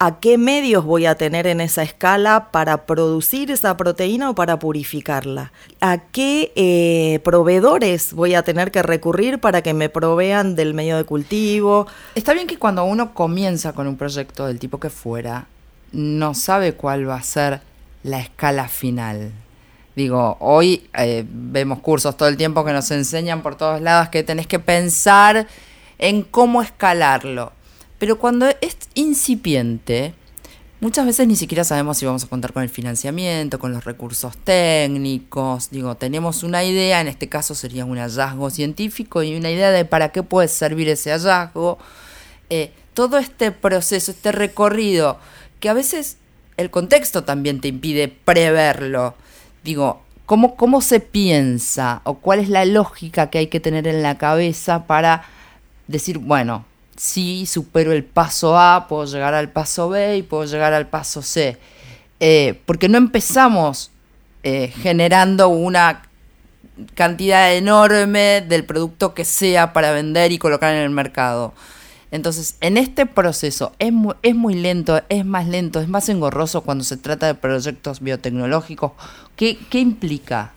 a 0.00 0.20
qué 0.20 0.38
medios 0.38 0.84
voy 0.84 1.06
a 1.06 1.16
tener 1.16 1.46
en 1.48 1.60
esa 1.60 1.82
escala 1.82 2.50
para 2.52 2.86
producir 2.86 3.50
esa 3.50 3.76
proteína 3.76 4.30
o 4.30 4.34
para 4.34 4.58
purificarla, 4.58 5.52
a 5.80 5.98
qué 5.98 6.52
eh, 6.54 7.18
proveedores 7.24 8.12
voy 8.12 8.34
a 8.34 8.44
tener 8.44 8.70
que 8.70 8.82
recurrir 8.82 9.40
para 9.40 9.62
que 9.62 9.74
me 9.74 9.88
provean 9.88 10.54
del 10.54 10.72
medio 10.72 10.96
de 10.96 11.04
cultivo. 11.04 11.88
Está 12.14 12.32
bien 12.32 12.46
que 12.46 12.58
cuando 12.58 12.84
uno 12.84 13.12
comienza 13.12 13.72
con 13.72 13.88
un 13.88 13.96
proyecto 13.96 14.46
del 14.46 14.60
tipo 14.60 14.78
que 14.78 14.90
fuera, 14.90 15.46
no 15.90 16.34
sabe 16.34 16.74
cuál 16.74 17.08
va 17.08 17.16
a 17.16 17.22
ser 17.22 17.60
la 18.04 18.20
escala 18.20 18.68
final. 18.68 19.32
Digo, 19.96 20.36
hoy 20.38 20.88
eh, 20.96 21.24
vemos 21.28 21.80
cursos 21.80 22.16
todo 22.16 22.28
el 22.28 22.36
tiempo 22.36 22.64
que 22.64 22.72
nos 22.72 22.88
enseñan 22.92 23.42
por 23.42 23.56
todos 23.56 23.80
lados 23.80 24.10
que 24.10 24.22
tenés 24.22 24.46
que 24.46 24.60
pensar 24.60 25.48
en 25.98 26.22
cómo 26.22 26.62
escalarlo 26.62 27.52
pero 27.98 28.18
cuando 28.18 28.46
es 28.60 28.76
incipiente, 28.94 30.14
muchas 30.80 31.04
veces 31.04 31.26
ni 31.26 31.34
siquiera 31.34 31.64
sabemos 31.64 31.98
si 31.98 32.06
vamos 32.06 32.24
a 32.24 32.28
contar 32.28 32.52
con 32.52 32.62
el 32.62 32.68
financiamiento, 32.68 33.58
con 33.58 33.72
los 33.72 33.84
recursos 33.84 34.36
técnicos. 34.36 35.70
Digo, 35.70 35.96
tenemos 35.96 36.42
una 36.42 36.62
idea, 36.64 37.00
en 37.00 37.08
este 37.08 37.28
caso 37.28 37.54
sería 37.54 37.84
un 37.84 37.98
hallazgo 37.98 38.50
científico 38.50 39.22
y 39.22 39.36
una 39.36 39.50
idea 39.50 39.70
de 39.70 39.84
para 39.84 40.10
qué 40.10 40.22
puede 40.22 40.48
servir 40.48 40.88
ese 40.88 41.10
hallazgo. 41.10 41.78
Eh, 42.50 42.72
todo 42.94 43.18
este 43.18 43.50
proceso, 43.50 44.10
este 44.12 44.32
recorrido, 44.32 45.18
que 45.60 45.68
a 45.68 45.74
veces 45.74 46.18
el 46.56 46.70
contexto 46.70 47.24
también 47.24 47.60
te 47.60 47.68
impide 47.68 48.08
preverlo. 48.08 49.14
Digo, 49.64 50.02
¿cómo, 50.26 50.56
¿cómo 50.56 50.80
se 50.82 51.00
piensa 51.00 52.00
o 52.04 52.14
cuál 52.14 52.38
es 52.38 52.48
la 52.48 52.64
lógica 52.64 53.30
que 53.30 53.38
hay 53.38 53.46
que 53.48 53.60
tener 53.60 53.88
en 53.88 54.02
la 54.02 54.18
cabeza 54.18 54.86
para 54.86 55.24
decir, 55.88 56.18
bueno, 56.18 56.64
si 56.98 57.46
supero 57.46 57.92
el 57.92 58.04
paso 58.04 58.58
A, 58.58 58.86
puedo 58.88 59.06
llegar 59.06 59.32
al 59.32 59.50
paso 59.50 59.88
B 59.88 60.18
y 60.18 60.22
puedo 60.22 60.44
llegar 60.44 60.74
al 60.74 60.88
paso 60.88 61.22
C. 61.22 61.56
Eh, 62.20 62.60
porque 62.66 62.88
no 62.88 62.98
empezamos 62.98 63.92
eh, 64.42 64.72
generando 64.82 65.48
una 65.48 66.02
cantidad 66.94 67.54
enorme 67.54 68.44
del 68.46 68.64
producto 68.64 69.14
que 69.14 69.24
sea 69.24 69.72
para 69.72 69.92
vender 69.92 70.32
y 70.32 70.38
colocar 70.38 70.74
en 70.74 70.82
el 70.82 70.90
mercado. 70.90 71.54
Entonces, 72.10 72.56
en 72.60 72.76
este 72.76 73.06
proceso 73.06 73.72
es 73.78 73.92
muy, 73.92 74.54
lento, 74.54 75.02
es 75.08 75.24
más 75.24 75.46
lento, 75.46 75.80
es 75.80 75.88
más 75.88 76.08
engorroso 76.08 76.62
cuando 76.62 76.82
se 76.82 76.96
trata 76.96 77.26
de 77.26 77.34
proyectos 77.34 78.00
biotecnológicos. 78.00 78.92
¿Qué, 79.36 79.58
qué 79.70 79.78
implica? 79.78 80.52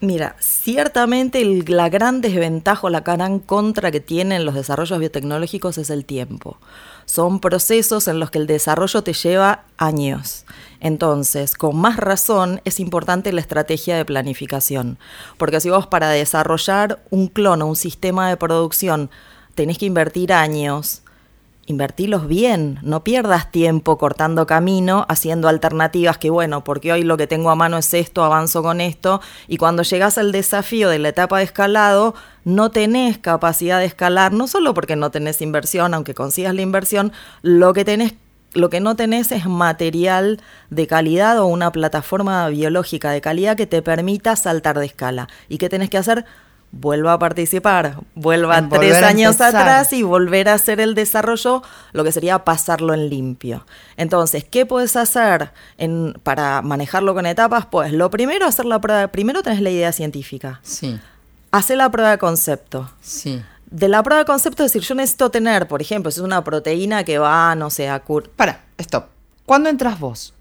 Mira, 0.00 0.36
ciertamente 0.38 1.42
la 1.66 1.88
gran 1.88 2.20
desventaja 2.20 2.86
o 2.86 2.90
la 2.90 3.00
gran 3.00 3.38
contra 3.38 3.90
que 3.90 4.00
tienen 4.00 4.44
los 4.44 4.54
desarrollos 4.54 4.98
biotecnológicos 4.98 5.78
es 5.78 5.88
el 5.88 6.04
tiempo. 6.04 6.58
Son 7.06 7.40
procesos 7.40 8.06
en 8.06 8.20
los 8.20 8.30
que 8.30 8.38
el 8.38 8.46
desarrollo 8.46 9.02
te 9.02 9.14
lleva 9.14 9.64
años. 9.78 10.44
Entonces, 10.80 11.54
con 11.54 11.76
más 11.76 11.96
razón 11.96 12.60
es 12.66 12.78
importante 12.78 13.32
la 13.32 13.40
estrategia 13.40 13.96
de 13.96 14.04
planificación, 14.04 14.98
porque 15.38 15.60
si 15.60 15.70
vos 15.70 15.86
para 15.86 16.10
desarrollar 16.10 17.02
un 17.08 17.28
clon 17.28 17.62
o 17.62 17.66
un 17.66 17.76
sistema 17.76 18.28
de 18.28 18.36
producción 18.36 19.08
tenés 19.54 19.78
que 19.78 19.86
invertir 19.86 20.34
años, 20.34 21.02
invertilos 21.66 22.28
bien, 22.28 22.78
no 22.82 23.04
pierdas 23.04 23.50
tiempo 23.50 23.98
cortando 23.98 24.46
camino, 24.46 25.04
haciendo 25.08 25.48
alternativas 25.48 26.16
que 26.16 26.30
bueno, 26.30 26.64
porque 26.64 26.92
hoy 26.92 27.02
lo 27.02 27.16
que 27.16 27.26
tengo 27.26 27.50
a 27.50 27.56
mano 27.56 27.76
es 27.76 27.92
esto, 27.92 28.24
avanzo 28.24 28.62
con 28.62 28.80
esto, 28.80 29.20
y 29.48 29.56
cuando 29.56 29.82
llegas 29.82 30.16
al 30.16 30.32
desafío 30.32 30.88
de 30.88 30.98
la 30.98 31.08
etapa 31.08 31.38
de 31.38 31.44
escalado, 31.44 32.14
no 32.44 32.70
tenés 32.70 33.18
capacidad 33.18 33.80
de 33.80 33.86
escalar, 33.86 34.32
no 34.32 34.46
solo 34.46 34.74
porque 34.74 34.96
no 34.96 35.10
tenés 35.10 35.42
inversión, 35.42 35.92
aunque 35.92 36.14
consigas 36.14 36.54
la 36.54 36.62
inversión, 36.62 37.12
lo 37.42 37.72
que 37.72 37.84
tenés 37.84 38.14
lo 38.54 38.70
que 38.70 38.80
no 38.80 38.96
tenés 38.96 39.32
es 39.32 39.44
material 39.44 40.40
de 40.70 40.86
calidad 40.86 41.38
o 41.40 41.46
una 41.46 41.72
plataforma 41.72 42.48
biológica 42.48 43.10
de 43.10 43.20
calidad 43.20 43.54
que 43.54 43.66
te 43.66 43.82
permita 43.82 44.34
saltar 44.34 44.78
de 44.78 44.86
escala. 44.86 45.28
¿Y 45.50 45.58
qué 45.58 45.68
tenés 45.68 45.90
que 45.90 45.98
hacer? 45.98 46.24
Vuelva 46.78 47.14
a 47.14 47.18
participar, 47.18 48.00
vuelva 48.14 48.68
tres 48.68 49.02
años 49.02 49.40
atrás 49.40 49.92
y 49.92 50.02
volver 50.02 50.48
a 50.48 50.54
hacer 50.54 50.80
el 50.80 50.94
desarrollo, 50.94 51.62
lo 51.92 52.04
que 52.04 52.12
sería 52.12 52.44
pasarlo 52.44 52.94
en 52.94 53.08
limpio. 53.08 53.66
Entonces, 53.96 54.44
¿qué 54.44 54.66
puedes 54.66 54.96
hacer 54.96 55.50
en, 55.78 56.14
para 56.22 56.62
manejarlo 56.62 57.14
con 57.14 57.26
etapas? 57.26 57.66
Pues 57.66 57.92
lo 57.92 58.10
primero, 58.10 58.46
hacer 58.46 58.66
la 58.66 58.80
prueba, 58.80 59.08
primero 59.08 59.42
tenés 59.42 59.60
la 59.60 59.70
idea 59.70 59.92
científica. 59.92 60.60
Sí. 60.62 60.98
Hacer 61.50 61.78
la 61.78 61.90
prueba 61.90 62.10
de 62.10 62.18
concepto. 62.18 62.90
Sí. 63.00 63.42
De 63.70 63.88
la 63.88 64.02
prueba 64.02 64.20
de 64.20 64.26
concepto, 64.26 64.64
es 64.64 64.72
decir, 64.72 64.86
yo 64.86 64.94
necesito 64.94 65.30
tener, 65.30 65.66
por 65.66 65.80
ejemplo, 65.80 66.10
si 66.10 66.20
es 66.20 66.24
una 66.24 66.44
proteína 66.44 67.04
que 67.04 67.18
va, 67.18 67.54
no 67.54 67.70
sé, 67.70 67.88
a 67.88 68.00
cur... 68.00 68.30
Para, 68.30 68.64
stop. 68.78 69.06
¿Cuándo 69.44 69.68
entras 69.68 69.98
vos? 69.98 70.34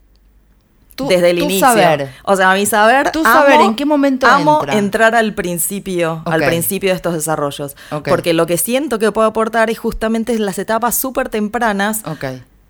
Desde 0.97 1.31
el 1.31 1.39
inicio. 1.39 1.67
saber. 1.67 2.09
O 2.23 2.35
sea, 2.35 2.51
a 2.51 2.55
mi 2.55 2.65
saber. 2.65 3.11
Tú 3.11 3.23
saber 3.23 3.61
en 3.61 3.75
qué 3.75 3.85
momento 3.85 4.27
amo 4.27 4.61
entrar 4.67 5.15
al 5.15 5.33
principio, 5.33 6.21
al 6.25 6.43
principio 6.43 6.89
de 6.89 6.95
estos 6.95 7.13
desarrollos. 7.13 7.75
Porque 8.05 8.33
lo 8.33 8.45
que 8.45 8.57
siento 8.57 8.99
que 8.99 9.11
puedo 9.11 9.27
aportar 9.27 9.69
es 9.69 9.79
justamente 9.79 10.37
las 10.39 10.57
etapas 10.59 10.95
súper 10.95 11.29
tempranas. 11.29 12.03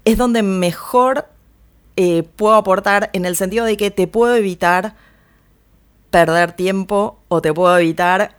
Es 0.03 0.17
donde 0.17 0.43
mejor 0.43 1.27
eh, 1.97 2.23
puedo 2.35 2.55
aportar 2.55 3.09
en 3.13 3.25
el 3.25 3.35
sentido 3.35 3.65
de 3.65 3.77
que 3.77 3.89
te 3.91 4.07
puedo 4.07 4.35
evitar 4.35 4.95
perder 6.09 6.51
tiempo 6.53 7.19
o 7.27 7.41
te 7.41 7.53
puedo 7.53 7.77
evitar 7.77 8.37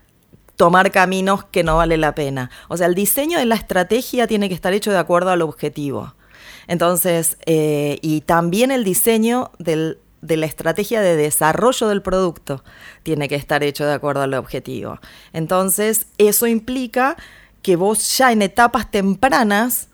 tomar 0.57 0.91
caminos 0.91 1.45
que 1.45 1.63
no 1.63 1.77
vale 1.77 1.97
la 1.97 2.15
pena. 2.15 2.51
O 2.69 2.77
sea, 2.77 2.87
el 2.87 2.95
diseño 2.95 3.39
de 3.39 3.47
la 3.47 3.55
estrategia 3.55 4.27
tiene 4.27 4.49
que 4.49 4.55
estar 4.55 4.73
hecho 4.73 4.91
de 4.91 4.99
acuerdo 4.99 5.31
al 5.31 5.43
objetivo. 5.43 6.15
Entonces, 6.69 7.37
eh, 7.47 7.99
y 8.03 8.23
también 8.23 8.71
el 8.71 8.85
diseño 8.85 9.51
de 9.59 9.97
la 10.21 10.47
estrategia 10.47 11.01
de 11.01 11.17
desarrollo 11.17 11.89
del 11.89 12.03
producto 12.03 12.65
tiene 13.03 13.29
que 13.29 13.37
estar 13.37 13.63
hecho 13.63 13.85
de 13.85 13.93
acuerdo 13.93 14.23
al 14.23 14.35
objetivo. 14.35 14.99
Entonces, 15.33 16.07
eso 16.19 16.47
implica 16.47 17.17
que 17.63 17.77
vos 17.77 18.17
ya 18.17 18.33
en 18.33 18.43
etapas 18.43 18.91
tempranas 18.91 19.89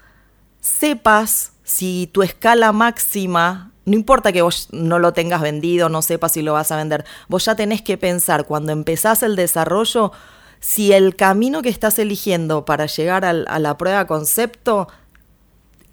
sepas 0.61 1.53
si 1.65 2.09
tu 2.13 2.23
escala 2.23 2.73
máxima, 2.73 3.73
no 3.85 3.95
importa 3.95 4.33
que 4.33 4.43
vos 4.43 4.69
no 4.73 4.99
lo 4.99 5.13
tengas 5.13 5.41
vendido, 5.41 5.89
no 5.89 6.03
sepas 6.03 6.33
si 6.33 6.43
lo 6.43 6.53
vas 6.53 6.71
a 6.71 6.77
vender, 6.77 7.05
vos 7.29 7.45
ya 7.45 7.55
tenés 7.55 7.83
que 7.83 7.97
pensar 7.97 8.45
cuando 8.47 8.73
empezás 8.73 9.23
el 9.23 9.37
desarrollo 9.37 10.13
si 10.61 10.93
el 10.93 11.17
camino 11.17 11.61
que 11.61 11.69
estás 11.69 11.99
eligiendo 11.99 12.65
para 12.65 12.87
llegar 12.87 13.25
a 13.25 13.59
la 13.59 13.77
prueba 13.79 14.07
concepto 14.07 14.87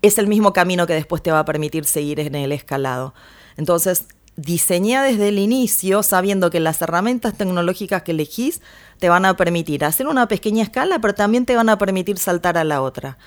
es 0.02 0.18
el 0.18 0.28
mismo 0.28 0.54
camino 0.54 0.88
que 0.88 0.94
después 0.94 1.22
te 1.22 1.32
va 1.32 1.40
a 1.40 1.46
permitir 1.46 1.86
seguir 1.86 2.20
en 2.20 2.36
el 2.36 2.52
escalado. 2.52 3.14
Entonces, 3.58 4.06
diseñá 4.36 5.04
desde 5.04 5.30
el 5.30 5.40
inicio 5.40 6.02
sabiendo 6.04 6.50
que 6.50 6.60
las 6.60 6.82
herramientas 6.82 7.36
tecnológicas 7.36 8.04
que 8.04 8.12
elegís 8.12 8.62
te 9.00 9.10
van 9.10 9.26
a 9.26 9.36
permitir 9.36 9.84
hacer 9.84 10.08
una 10.08 10.28
pequeña 10.28 10.64
escala, 10.64 11.00
pero 11.00 11.14
también 11.14 11.46
te 11.46 11.56
van 11.56 11.70
a 11.70 11.78
permitir 11.78 12.18
saltar 12.18 12.58
a 12.58 12.64
la 12.64 12.82
otra. 12.82 13.18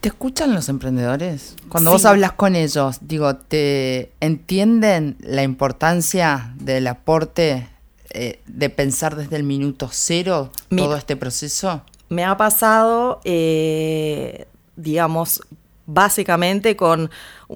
¿Te 0.00 0.08
escuchan 0.08 0.54
los 0.54 0.68
emprendedores? 0.70 1.56
Cuando 1.68 1.90
vos 1.90 2.06
hablas 2.06 2.32
con 2.32 2.56
ellos, 2.56 2.98
digo, 3.02 3.36
¿te 3.36 4.12
entienden 4.20 5.16
la 5.20 5.42
importancia 5.42 6.54
del 6.56 6.86
aporte 6.86 7.68
eh, 8.10 8.40
de 8.46 8.70
pensar 8.70 9.14
desde 9.14 9.36
el 9.36 9.42
minuto 9.42 9.90
cero 9.92 10.52
todo 10.74 10.96
este 10.96 11.16
proceso? 11.16 11.82
Me 12.08 12.24
ha 12.24 12.36
pasado, 12.38 13.20
eh, 13.24 14.46
digamos, 14.76 15.42
básicamente 15.92 16.76
con 16.76 17.10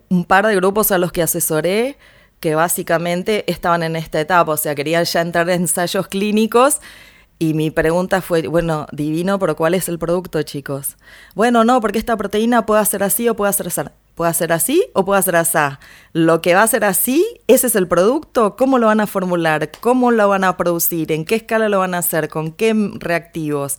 un 0.08 0.24
par 0.24 0.46
de 0.46 0.56
grupos 0.56 0.92
a 0.92 0.98
los 0.98 1.12
que 1.12 1.22
asesoré 1.22 1.96
que 2.40 2.54
básicamente 2.54 3.50
estaban 3.50 3.82
en 3.82 3.96
esta 3.96 4.20
etapa, 4.20 4.52
o 4.52 4.56
sea, 4.56 4.74
querían 4.74 5.04
ya 5.04 5.22
entrar 5.22 5.48
en 5.48 5.62
ensayos 5.62 6.08
clínicos 6.08 6.80
y 7.38 7.54
mi 7.54 7.70
pregunta 7.70 8.20
fue, 8.20 8.46
bueno, 8.46 8.86
divino, 8.92 9.38
pero 9.38 9.56
¿cuál 9.56 9.74
es 9.74 9.88
el 9.88 9.98
producto, 9.98 10.42
chicos? 10.42 10.96
Bueno, 11.34 11.64
no, 11.64 11.80
porque 11.80 11.98
esta 11.98 12.16
proteína 12.16 12.64
puede 12.64 12.84
ser 12.86 13.02
así 13.02 13.28
o 13.28 13.34
puede 13.34 13.52
ser 13.52 13.68
así. 13.68 13.80
Puede 14.14 14.32
ser 14.34 14.52
así 14.52 14.84
o 14.92 15.04
puede 15.04 15.22
ser 15.22 15.36
así. 15.36 15.58
Lo 16.12 16.40
que 16.40 16.54
va 16.54 16.62
a 16.62 16.66
ser 16.68 16.84
así, 16.84 17.26
ese 17.48 17.66
es 17.66 17.74
el 17.74 17.88
producto. 17.88 18.54
¿Cómo 18.56 18.78
lo 18.78 18.86
van 18.86 19.00
a 19.00 19.08
formular? 19.08 19.72
¿Cómo 19.80 20.12
lo 20.12 20.28
van 20.28 20.44
a 20.44 20.56
producir? 20.56 21.10
¿En 21.10 21.24
qué 21.24 21.34
escala 21.34 21.68
lo 21.68 21.80
van 21.80 21.94
a 21.94 21.98
hacer? 21.98 22.28
¿Con 22.28 22.52
qué 22.52 22.72
reactivos? 23.00 23.78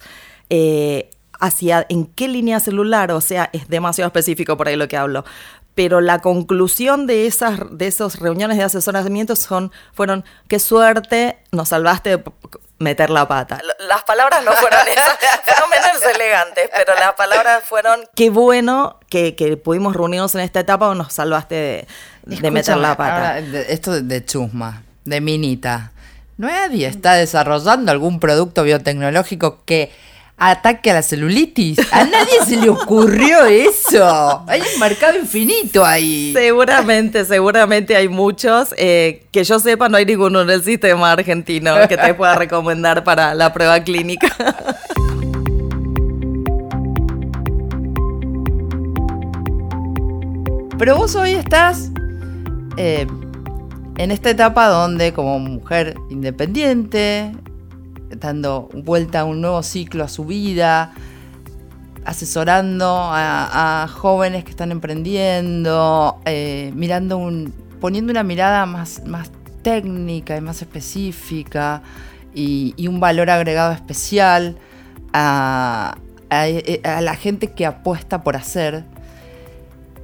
Eh, 0.50 1.10
hacia 1.40 1.86
en 1.90 2.06
qué 2.06 2.28
línea 2.28 2.60
celular, 2.60 3.12
o 3.12 3.22
sea, 3.22 3.50
es 3.54 3.68
demasiado 3.68 4.08
específico 4.08 4.58
por 4.58 4.68
ahí 4.68 4.76
lo 4.76 4.88
que 4.88 4.98
hablo. 4.98 5.26
Pero 5.74 6.00
la 6.00 6.20
conclusión 6.20 7.06
de 7.06 7.28
esas 7.28 7.60
de 7.70 7.88
esos 7.88 8.20
reuniones 8.20 8.58
de 8.58 8.64
asesoramiento 8.64 9.36
son, 9.36 9.72
fueron, 9.94 10.24
qué 10.48 10.60
suerte, 10.60 11.38
nos 11.52 11.70
salvaste 11.70 12.18
de 12.18 12.24
meter 12.80 13.10
la 13.10 13.28
pata. 13.28 13.60
Las 13.80 14.04
palabras 14.04 14.44
no 14.44 14.54
fueron 14.54 14.80
esas, 14.88 15.18
fueron 15.44 15.70
menos 15.70 16.16
elegantes, 16.16 16.70
pero 16.76 16.96
las 16.96 17.14
palabras 17.14 17.64
fueron, 17.64 18.02
qué 18.16 18.30
bueno 18.30 19.00
que, 19.10 19.60
pudimos 19.64 19.96
reunirnos 19.96 20.34
en 20.36 20.42
esta 20.42 20.62
etapa 20.62 20.88
o 20.90 20.96
nos 20.96 21.14
salvaste 21.14 21.88
de, 22.24 22.52
meter 22.52 22.78
la 22.78 22.96
pata. 22.96 23.40
esto 23.40 24.02
de 24.02 24.26
chusma, 24.26 24.84
de 25.04 25.22
minita. 25.22 25.92
¿Nadie 26.38 26.88
está 26.88 27.14
desarrollando 27.14 27.92
algún 27.92 28.20
producto 28.20 28.64
biotecnológico 28.64 29.64
que 29.64 29.92
ataque 30.38 30.92
a 30.92 30.96
la 30.96 31.02
celulitis. 31.02 31.80
A 31.92 32.04
nadie 32.04 32.44
se 32.46 32.58
le 32.58 32.70
ocurrió 32.70 33.46
eso. 33.46 34.44
Hay 34.48 34.62
un 34.62 34.80
mercado 34.80 35.18
infinito 35.18 35.86
ahí. 35.86 36.34
Seguramente, 36.34 37.26
seguramente 37.26 37.96
hay 37.96 38.10
muchos. 38.10 38.74
Eh, 38.78 39.26
que 39.32 39.44
yo 39.44 39.60
sepa, 39.60 39.90
no 39.90 39.98
hay 39.98 40.06
ninguno 40.06 40.42
en 40.42 40.50
el 40.50 40.64
sistema 40.64 41.12
argentino 41.12 41.76
que 41.88 41.98
te 41.98 42.14
pueda 42.14 42.36
recomendar 42.36 43.04
para 43.04 43.34
la 43.34 43.54
prueba 43.54 43.80
clínica. 43.84 44.28
Pero 50.78 50.98
vos 50.98 51.16
hoy 51.16 51.32
estás 51.32 51.90
eh, 52.76 53.08
en 53.98 54.12
esta 54.12 54.30
etapa 54.30 54.68
donde 54.68 55.14
como 55.14 55.40
mujer 55.40 55.96
independiente, 56.10 57.32
dando 58.10 58.70
vuelta 58.74 59.22
a 59.22 59.26
un 59.26 59.42
nuevo 59.42 59.62
ciclo 59.64 60.04
a 60.04 60.08
su 60.08 60.26
vida, 60.26 60.94
asesorando 62.06 62.86
a, 62.88 63.88
jóvenes 63.92 64.44
que 64.44 64.52
están 64.52 64.72
emprendiendo, 64.72 66.20
eh, 66.26 66.72
mirando 66.76 67.20
poniendo 67.80 68.12
una 68.12 68.24
mirada 68.24 68.66
más, 68.66 69.02
técnica 69.62 70.38
y 70.38 70.42
más 70.42 70.62
específica 70.62 71.82
y, 72.34 72.88
un 72.88 73.00
valor 73.00 73.30
agregado 73.30 73.74
especial 73.74 74.58
a, 75.14 75.98
a, 76.30 77.02
la 77.02 77.16
gente 77.16 77.52
que 77.52 77.66
apuesta 77.66 78.24
por 78.24 78.36
hacer. 78.36 78.86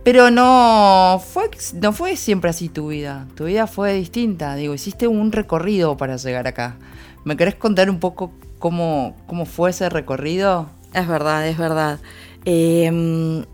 Pero 0.03 0.31
no 0.31 1.21
fue, 1.23 1.49
no 1.75 1.93
fue 1.93 2.15
siempre 2.15 2.49
así 2.49 2.69
tu 2.69 2.87
vida. 2.87 3.27
Tu 3.35 3.45
vida 3.45 3.67
fue 3.67 3.93
distinta. 3.93 4.55
Digo, 4.55 4.73
hiciste 4.73 5.07
un 5.07 5.31
recorrido 5.31 5.95
para 5.95 6.17
llegar 6.17 6.47
acá. 6.47 6.77
¿Me 7.23 7.37
querés 7.37 7.55
contar 7.55 7.89
un 7.89 7.99
poco 7.99 8.31
cómo, 8.59 9.15
cómo 9.27 9.45
fue 9.45 9.69
ese 9.69 9.89
recorrido? 9.89 10.69
Es 10.93 11.07
verdad, 11.07 11.47
es 11.47 11.57
verdad. 11.57 11.99
Em, 12.45 13.45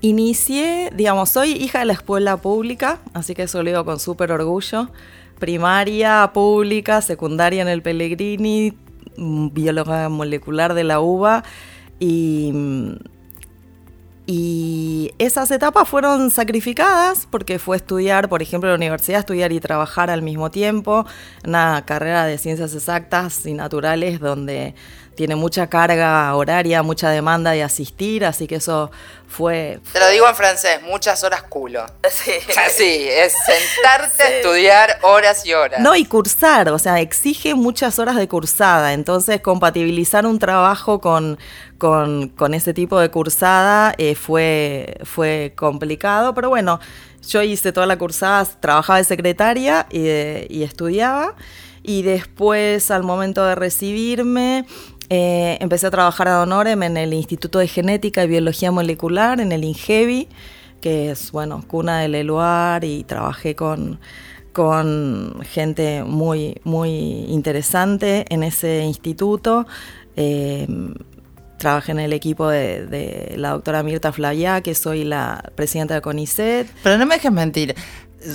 inicié, 0.00 0.90
digamos, 0.94 1.30
soy 1.30 1.52
hija 1.52 1.80
de 1.80 1.86
la 1.86 1.94
escuela 1.94 2.36
pública, 2.36 3.00
así 3.14 3.34
que 3.34 3.44
eso 3.44 3.62
lo 3.62 3.70
digo 3.70 3.84
con 3.84 3.98
súper 3.98 4.32
orgullo. 4.32 4.88
Primaria 5.38 6.30
pública, 6.32 7.00
secundaria 7.02 7.62
en 7.62 7.68
el 7.68 7.82
Pellegrini, 7.82 8.74
mm, 9.16 9.48
bióloga 9.52 10.08
molecular 10.08 10.74
de 10.74 10.84
la 10.84 11.00
UBA 11.00 11.42
y 11.98 12.50
mm, 12.52 12.92
Y 14.28 15.12
esas 15.18 15.52
etapas 15.52 15.88
fueron 15.88 16.32
sacrificadas 16.32 17.28
porque 17.30 17.60
fue 17.60 17.76
estudiar, 17.76 18.28
por 18.28 18.42
ejemplo, 18.42 18.68
en 18.68 18.72
la 18.72 18.76
universidad, 18.76 19.20
estudiar 19.20 19.52
y 19.52 19.60
trabajar 19.60 20.10
al 20.10 20.22
mismo 20.22 20.50
tiempo, 20.50 21.06
una 21.46 21.84
carrera 21.86 22.24
de 22.26 22.36
ciencias 22.36 22.74
exactas 22.74 23.46
y 23.46 23.54
naturales 23.54 24.18
donde 24.18 24.74
tiene 25.16 25.34
mucha 25.34 25.66
carga 25.68 26.34
horaria, 26.34 26.82
mucha 26.82 27.10
demanda 27.10 27.52
de 27.52 27.62
asistir, 27.62 28.24
así 28.24 28.46
que 28.46 28.56
eso 28.56 28.90
fue... 29.26 29.80
Te 29.92 29.98
lo 29.98 30.08
digo 30.08 30.28
en 30.28 30.36
francés, 30.36 30.80
muchas 30.82 31.24
horas 31.24 31.42
culo. 31.42 31.84
Sí. 32.10 32.32
Así, 32.64 33.08
es 33.08 33.34
sentarte 33.44 34.22
a 34.22 34.28
estudiar 34.36 34.98
horas 35.02 35.44
y 35.44 35.54
horas. 35.54 35.80
No, 35.80 35.96
y 35.96 36.04
cursar, 36.04 36.68
o 36.68 36.78
sea, 36.78 37.00
exige 37.00 37.54
muchas 37.54 37.98
horas 37.98 38.16
de 38.16 38.28
cursada, 38.28 38.92
entonces 38.92 39.40
compatibilizar 39.40 40.26
un 40.26 40.38
trabajo 40.38 41.00
con, 41.00 41.38
con, 41.78 42.28
con 42.28 42.54
ese 42.54 42.74
tipo 42.74 42.98
de 43.00 43.10
cursada 43.10 43.94
eh, 43.98 44.14
fue, 44.14 44.98
fue 45.04 45.52
complicado, 45.56 46.34
pero 46.34 46.48
bueno, 46.48 46.78
yo 47.26 47.42
hice 47.42 47.72
toda 47.72 47.86
la 47.86 47.98
cursada, 47.98 48.44
trabajaba 48.44 48.98
de 48.98 49.04
secretaria 49.04 49.86
y, 49.90 50.00
y 50.48 50.62
estudiaba. 50.62 51.34
Y 51.88 52.02
después, 52.02 52.90
al 52.90 53.04
momento 53.04 53.44
de 53.44 53.54
recibirme, 53.54 54.66
eh, 55.08 55.58
empecé 55.60 55.86
a 55.86 55.90
trabajar 55.90 56.28
a 56.28 56.42
Honorem 56.42 56.82
en 56.82 56.96
el 56.96 57.14
Instituto 57.14 57.58
de 57.58 57.68
Genética 57.68 58.24
y 58.24 58.28
Biología 58.28 58.70
Molecular, 58.72 59.40
en 59.40 59.52
el 59.52 59.64
INGEBI, 59.64 60.28
que 60.80 61.10
es, 61.10 61.32
bueno, 61.32 61.64
cuna 61.66 62.00
del 62.00 62.14
Eluar, 62.14 62.84
y 62.84 63.04
trabajé 63.04 63.54
con, 63.54 64.00
con 64.52 65.40
gente 65.44 66.02
muy, 66.04 66.60
muy 66.64 66.90
interesante 67.28 68.24
en 68.28 68.42
ese 68.42 68.84
instituto. 68.84 69.66
Eh, 70.16 70.66
trabajé 71.58 71.92
en 71.92 72.00
el 72.00 72.12
equipo 72.12 72.48
de, 72.48 72.86
de, 72.86 73.34
la 73.36 73.50
doctora 73.50 73.82
Mirta 73.82 74.12
Flavia, 74.12 74.60
que 74.60 74.74
soy 74.74 75.04
la 75.04 75.52
presidenta 75.54 75.94
de 75.94 76.00
CONICET. 76.02 76.68
Pero 76.82 76.98
no 76.98 77.06
me 77.06 77.14
dejes 77.14 77.32
mentir. 77.32 77.74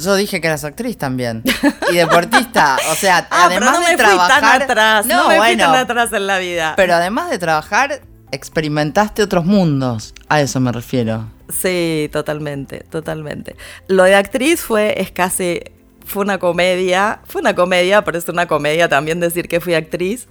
Yo 0.03 0.15
dije 0.15 0.41
que 0.41 0.47
eras 0.47 0.63
actriz 0.63 0.97
también. 0.97 1.43
Y 1.91 1.95
deportista. 1.95 2.77
O 2.91 2.95
sea, 2.95 3.27
ah, 3.31 3.45
además 3.45 3.69
pero 3.69 3.79
no 3.79 3.85
de 3.85 3.91
me 3.91 3.97
trabajar. 3.97 4.39
Fui 4.39 4.49
tan 4.49 4.61
atrás. 4.61 5.05
No, 5.05 5.23
no 5.23 5.29
me 5.29 5.37
bueno, 5.37 5.65
fui 5.65 5.73
tan 5.73 5.75
atrás 5.75 6.13
en 6.13 6.27
la 6.27 6.37
vida. 6.37 6.73
Pero 6.75 6.93
además 6.95 7.29
de 7.29 7.39
trabajar, 7.39 8.01
experimentaste 8.31 9.21
otros 9.23 9.45
mundos. 9.45 10.13
A 10.29 10.41
eso 10.41 10.59
me 10.59 10.71
refiero. 10.71 11.27
Sí, 11.49 12.09
totalmente, 12.11 12.85
totalmente. 12.89 13.55
Lo 13.87 14.03
de 14.03 14.15
actriz 14.15 14.61
fue, 14.61 15.01
es 15.01 15.11
casi, 15.11 15.61
fue 16.05 16.23
una 16.23 16.39
comedia, 16.39 17.19
fue 17.25 17.41
una 17.41 17.55
comedia, 17.55 18.03
pero 18.03 18.17
es 18.17 18.27
una 18.29 18.47
comedia 18.47 18.87
también 18.87 19.19
decir 19.19 19.47
que 19.47 19.59
fui 19.59 19.73
actriz, 19.73 20.27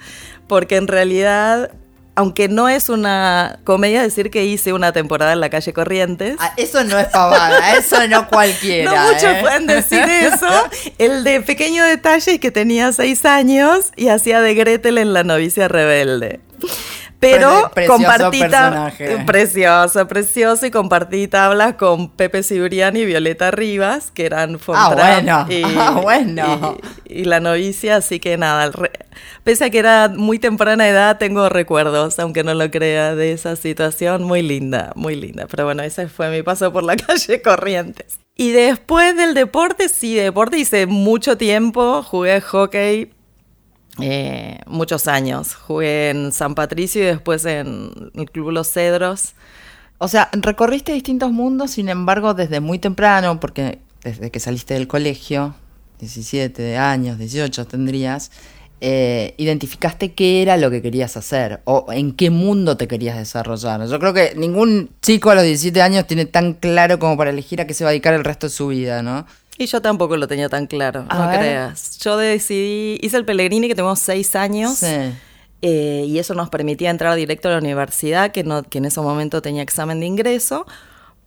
porque 0.49 0.77
en 0.77 0.89
realidad 0.89 1.73
aunque 2.21 2.49
no 2.49 2.69
es 2.69 2.91
una 2.91 3.61
comedia 3.65 4.03
decir 4.03 4.31
que 4.31 4.45
hice 4.45 4.75
una 4.75 4.93
temporada 4.93 5.33
en 5.33 5.41
la 5.41 5.49
calle 5.49 5.73
Corrientes. 5.73 6.37
Ah, 6.39 6.53
eso 6.59 6.85
no 6.85 6.99
es 6.99 7.07
pavada, 7.07 7.77
eso 7.79 8.07
no 8.09 8.29
cualquiera. 8.29 8.93
No 8.93 9.07
muchos 9.07 9.25
¿eh? 9.25 9.39
pueden 9.41 9.67
decir 9.67 10.01
eso. 10.01 10.47
El 10.99 11.25
de 11.25 11.41
pequeño 11.41 11.83
detalle 11.83 12.33
es 12.33 12.39
que 12.39 12.51
tenía 12.51 12.93
seis 12.93 13.25
años 13.25 13.91
y 13.97 14.09
hacía 14.09 14.43
de 14.43 14.55
Gretel 14.55 14.99
en 14.99 15.15
La 15.15 15.25
novicia 15.25 15.67
rebelde. 15.67 16.41
Pero 17.21 17.71
Precioso 17.75 17.99
compartí 18.03 18.41
personaje. 18.41 19.19
precioso, 19.27 20.09
precioso 20.09 20.65
y 20.67 20.71
compartí 20.71 21.29
tablas 21.29 21.75
con 21.75 22.09
Pepe 22.11 22.43
Cibriani 22.43 23.01
y 23.01 23.05
Violeta 23.05 23.51
Rivas, 23.51 24.11
que 24.11 24.25
eran 24.25 24.59
Fontrap 24.59 24.95
bueno, 24.99 25.47
y, 25.51 25.63
ah, 25.79 26.01
bueno. 26.03 26.79
y- 27.05 27.21
y 27.21 27.25
la 27.25 27.41
novicia, 27.41 27.97
así 27.97 28.21
que 28.21 28.39
nada, 28.39 28.71
pese 29.45 29.67
a 29.67 29.71
que 29.71 29.79
era 29.79 30.09
muy 30.09 30.39
temprana 30.39 30.89
edad, 30.89 31.19
tengo 31.19 31.49
recuerdos, 31.51 32.19
aunque 32.19 32.43
no 32.43 32.55
lo 32.55 32.71
crea, 32.71 33.15
de 33.15 33.33
esa 33.33 33.55
situación 33.57 34.23
muy 34.23 34.41
linda, 34.43 34.93
muy 34.95 35.15
linda. 35.15 35.47
Pero 35.51 35.65
bueno, 35.67 35.83
ese 35.83 36.09
fue 36.09 36.31
mi 36.31 36.43
paso 36.43 36.73
por 36.73 36.85
la 36.85 36.97
calle 36.97 37.43
Corrientes. 37.43 38.19
Y 38.35 38.53
después 38.53 39.15
del 39.17 39.35
deporte, 39.35 39.91
sí, 39.91 40.15
deporte 40.15 40.57
hice 40.57 40.87
mucho 40.87 41.37
tiempo, 41.37 42.03
jugué 42.03 42.41
hockey 42.41 43.13
eh, 44.03 44.61
muchos 44.67 45.09
años. 45.09 45.55
Jugué 45.55 46.11
en 46.11 46.33
San 46.33 46.55
Patricio 46.55 47.03
y 47.03 47.07
después 47.07 47.45
en 47.45 48.11
el 48.15 48.31
Club 48.31 48.51
Los 48.51 48.71
Cedros. 48.73 49.35
O 49.99 50.09
sea, 50.09 50.31
recorriste 50.33 50.93
distintos 50.93 51.31
mundos, 51.31 51.73
sin 51.73 51.89
embargo, 51.89 52.35
desde 52.35 52.61
muy 52.61 52.79
temprano, 52.79 53.39
porque 53.39 53.81
desde 54.03 54.31
que 54.31 54.41
saliste 54.41 54.75
del 54.75 54.89
colegio, 54.89 55.55
17 55.99 56.79
años, 56.79 57.19
18 57.19 57.67
tendrías, 57.67 58.31
eh, 58.83 59.35
identificaste 59.37 60.15
qué 60.15 60.41
era 60.41 60.57
lo 60.57 60.71
que 60.71 60.81
querías 60.81 61.19
hacer 61.19 61.61
o 61.65 61.85
en 61.93 62.13
qué 62.13 62.31
mundo 62.31 62.79
te 62.79 62.89
querías 62.89 63.19
desarrollar. 63.19 63.87
Yo 63.87 63.99
creo 63.99 64.15
que 64.15 64.33
ningún 64.37 64.89
chico 65.03 65.29
a 65.29 65.35
los 65.35 65.45
17 65.45 65.83
años 65.83 66.07
tiene 66.07 66.25
tan 66.25 66.55
claro 66.55 66.99
como 66.99 67.19
para 67.19 67.29
elegir 67.29 67.61
a 67.61 67.67
qué 67.67 67.75
se 67.75 67.85
va 67.85 67.91
a 67.91 67.93
dedicar 67.93 68.15
el 68.15 68.25
resto 68.25 68.47
de 68.47 68.51
su 68.51 68.69
vida, 68.69 69.03
¿no? 69.03 69.27
Y 69.61 69.67
yo 69.67 69.83
tampoco 69.83 70.17
lo 70.17 70.27
tenía 70.27 70.49
tan 70.49 70.67
claro, 70.67 71.05
A 71.11 71.19
no 71.19 71.29
ver. 71.29 71.39
creas. 71.39 71.99
Yo 71.99 72.17
decidí, 72.17 72.99
hice 73.03 73.19
el 73.19 73.27
Pellegrini 73.27 73.69
que 73.69 73.75
tenemos 73.75 73.99
seis 73.99 74.35
años. 74.35 74.79
Sí. 74.79 74.87
eh, 75.61 76.05
y 76.09 76.19
eso 76.19 76.33
nos 76.33 76.49
permitía 76.49 76.89
entrar 76.89 77.15
directo 77.15 77.49
a 77.49 77.53
la 77.53 77.59
universidad, 77.59 78.33
que, 78.33 78.43
no, 78.43 78.63
que 78.63 78.79
en 78.79 78.87
ese 78.87 79.03
momento 79.03 79.43
tenía 79.43 79.61
examen 79.63 80.01
de 80.01 80.07
ingreso, 80.07 80.65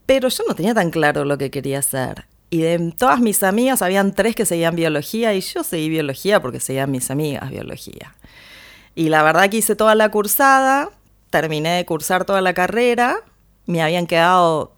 pero 0.07 0.29
yo 0.29 0.43
no 0.47 0.55
tenía 0.55 0.73
tan 0.73 0.89
claro 0.89 1.25
lo 1.25 1.37
que 1.37 1.51
quería 1.51 1.77
hacer. 1.77 2.25
Y 2.49 2.61
de 2.61 2.91
todas 2.97 3.19
mis 3.19 3.43
amigas, 3.43 3.83
habían 3.83 4.13
tres 4.13 4.35
que 4.35 4.45
seguían 4.47 4.75
biología 4.75 5.35
y 5.35 5.41
yo 5.41 5.63
seguí 5.63 5.89
biología 5.89 6.41
porque 6.41 6.59
seguían 6.59 6.89
mis 6.89 7.11
amigas 7.11 7.51
biología. 7.51 8.15
Y 8.95 9.09
la 9.09 9.21
verdad 9.21 9.47
que 9.51 9.57
hice 9.57 9.75
toda 9.75 9.93
la 9.93 10.09
cursada, 10.09 10.89
terminé 11.29 11.69
de 11.77 11.85
cursar 11.85 12.25
toda 12.25 12.41
la 12.41 12.55
carrera, 12.55 13.17
me 13.67 13.83
habían 13.83 14.07
quedado 14.07 14.72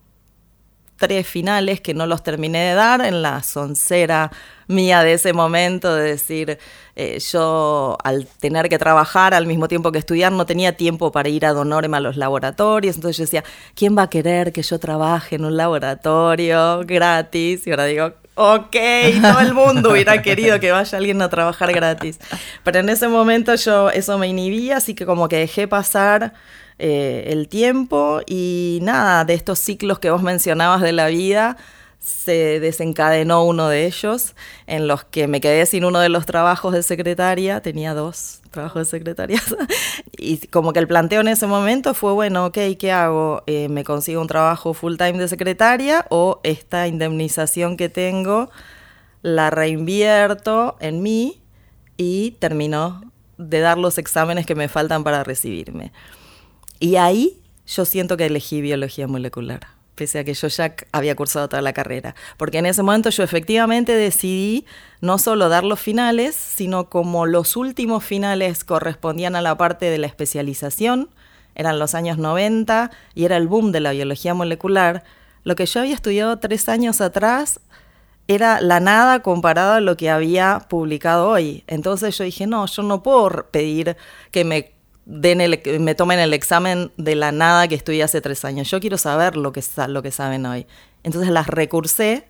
tres 0.97 1.27
finales 1.27 1.81
que 1.81 1.93
no 1.93 2.05
los 2.05 2.23
terminé 2.23 2.69
de 2.69 2.73
dar 2.73 3.01
en 3.01 3.21
la 3.21 3.43
soncera 3.43 4.31
mía 4.67 5.03
de 5.03 5.13
ese 5.13 5.33
momento, 5.33 5.93
de 5.93 6.03
decir, 6.03 6.57
eh, 6.95 7.19
yo 7.31 7.97
al 8.03 8.27
tener 8.39 8.69
que 8.69 8.79
trabajar 8.79 9.33
al 9.33 9.45
mismo 9.45 9.67
tiempo 9.67 9.91
que 9.91 9.99
estudiar 9.99 10.31
no 10.31 10.45
tenía 10.45 10.75
tiempo 10.75 11.11
para 11.11 11.29
ir 11.29 11.45
a 11.45 11.53
Donorem 11.53 11.93
a 11.93 11.99
los 11.99 12.17
laboratorios, 12.17 12.95
entonces 12.95 13.17
yo 13.17 13.23
decía, 13.25 13.43
¿quién 13.75 13.97
va 13.97 14.03
a 14.03 14.09
querer 14.09 14.51
que 14.51 14.61
yo 14.61 14.79
trabaje 14.79 15.35
en 15.35 15.45
un 15.45 15.57
laboratorio 15.57 16.81
gratis? 16.85 17.67
Y 17.67 17.71
ahora 17.71 17.85
digo, 17.85 18.13
ok, 18.35 18.75
todo 19.21 19.39
el 19.39 19.53
mundo 19.53 19.91
hubiera 19.91 20.21
querido 20.23 20.59
que 20.59 20.71
vaya 20.71 20.97
alguien 20.97 21.21
a 21.21 21.29
trabajar 21.29 21.73
gratis. 21.73 22.19
Pero 22.63 22.79
en 22.79 22.89
ese 22.89 23.07
momento 23.07 23.55
yo 23.55 23.89
eso 23.89 24.17
me 24.17 24.27
inhibía, 24.27 24.77
así 24.77 24.93
que 24.93 25.05
como 25.05 25.27
que 25.27 25.37
dejé 25.37 25.67
pasar 25.67 26.33
eh, 26.77 27.25
el 27.27 27.47
tiempo 27.47 28.21
y 28.27 28.79
nada, 28.81 29.25
de 29.25 29.33
estos 29.33 29.59
ciclos 29.59 29.99
que 29.99 30.09
vos 30.09 30.21
mencionabas 30.21 30.81
de 30.81 30.91
la 30.91 31.07
vida, 31.07 31.57
se 32.05 32.59
desencadenó 32.59 33.45
uno 33.45 33.67
de 33.67 33.87
ellos, 33.87 34.35
en 34.67 34.87
los 34.87 35.03
que 35.05 35.27
me 35.27 35.41
quedé 35.41 35.65
sin 35.65 35.85
uno 35.85 35.99
de 35.99 36.09
los 36.09 36.27
trabajos 36.27 36.71
de 36.71 36.83
secretaria, 36.83 37.61
tenía 37.61 37.95
dos 37.95 38.41
trabajos 38.51 38.81
de 38.81 38.85
secretaria, 38.85 39.41
y 40.17 40.37
como 40.47 40.71
que 40.71 40.77
el 40.77 40.87
planteo 40.87 41.21
en 41.21 41.29
ese 41.29 41.47
momento 41.47 41.95
fue, 41.95 42.13
bueno, 42.13 42.45
ok, 42.45 42.57
¿qué 42.77 42.91
hago? 42.91 43.41
Eh, 43.47 43.69
¿Me 43.69 43.83
consigo 43.83 44.21
un 44.21 44.27
trabajo 44.27 44.75
full 44.75 44.97
time 44.97 45.13
de 45.13 45.27
secretaria 45.27 46.05
o 46.09 46.41
esta 46.43 46.87
indemnización 46.87 47.75
que 47.75 47.89
tengo 47.89 48.51
la 49.23 49.49
reinvierto 49.49 50.77
en 50.79 51.01
mí 51.01 51.41
y 51.97 52.31
termino 52.37 53.01
de 53.39 53.61
dar 53.61 53.79
los 53.79 53.97
exámenes 53.97 54.45
que 54.45 54.53
me 54.53 54.67
faltan 54.67 55.03
para 55.03 55.23
recibirme? 55.23 55.91
Y 56.85 56.97
ahí 56.97 57.41
yo 57.65 57.83
siento 57.83 58.15
que 58.15 58.27
elegí 58.27 58.61
biología 58.61 59.07
molecular, 59.07 59.61
pese 59.95 60.19
a 60.19 60.23
que 60.23 60.35
yo 60.35 60.47
ya 60.49 60.75
había 60.91 61.15
cursado 61.15 61.49
toda 61.49 61.63
la 61.63 61.73
carrera. 61.73 62.13
Porque 62.37 62.59
en 62.59 62.67
ese 62.67 62.83
momento 62.83 63.09
yo 63.09 63.23
efectivamente 63.23 63.93
decidí 63.93 64.67
no 65.01 65.17
solo 65.17 65.49
dar 65.49 65.63
los 65.63 65.79
finales, 65.79 66.35
sino 66.35 66.91
como 66.91 67.25
los 67.25 67.55
últimos 67.55 68.03
finales 68.03 68.63
correspondían 68.63 69.35
a 69.35 69.41
la 69.41 69.57
parte 69.57 69.89
de 69.89 69.97
la 69.97 70.05
especialización, 70.05 71.09
eran 71.55 71.79
los 71.79 71.95
años 71.95 72.19
90 72.19 72.91
y 73.15 73.25
era 73.25 73.37
el 73.37 73.47
boom 73.47 73.71
de 73.71 73.79
la 73.79 73.91
biología 73.91 74.35
molecular, 74.35 75.03
lo 75.43 75.55
que 75.55 75.65
yo 75.65 75.79
había 75.79 75.95
estudiado 75.95 76.37
tres 76.37 76.69
años 76.69 77.01
atrás 77.01 77.61
era 78.27 78.61
la 78.61 78.79
nada 78.79 79.23
comparado 79.23 79.73
a 79.73 79.81
lo 79.81 79.97
que 79.97 80.11
había 80.11 80.67
publicado 80.69 81.29
hoy. 81.29 81.63
Entonces 81.65 82.15
yo 82.15 82.23
dije, 82.23 82.45
no, 82.45 82.67
yo 82.67 82.83
no 82.83 83.01
puedo 83.01 83.47
pedir 83.49 83.97
que 84.29 84.45
me 84.45 84.74
den 85.05 85.39
el, 85.39 85.61
me 85.79 85.95
tomen 85.95 86.19
el 86.19 86.33
examen 86.33 86.91
de 86.97 87.15
la 87.15 87.31
nada 87.31 87.67
que 87.67 87.75
estudié 87.75 88.03
hace 88.03 88.21
tres 88.21 88.43
años. 88.43 88.69
Yo 88.69 88.79
quiero 88.79 88.97
saber 88.97 89.37
lo 89.37 89.51
que, 89.51 89.63
lo 89.87 90.01
que 90.01 90.11
saben 90.11 90.45
hoy. 90.45 90.67
Entonces 91.03 91.31
las 91.31 91.47
recursé, 91.47 92.27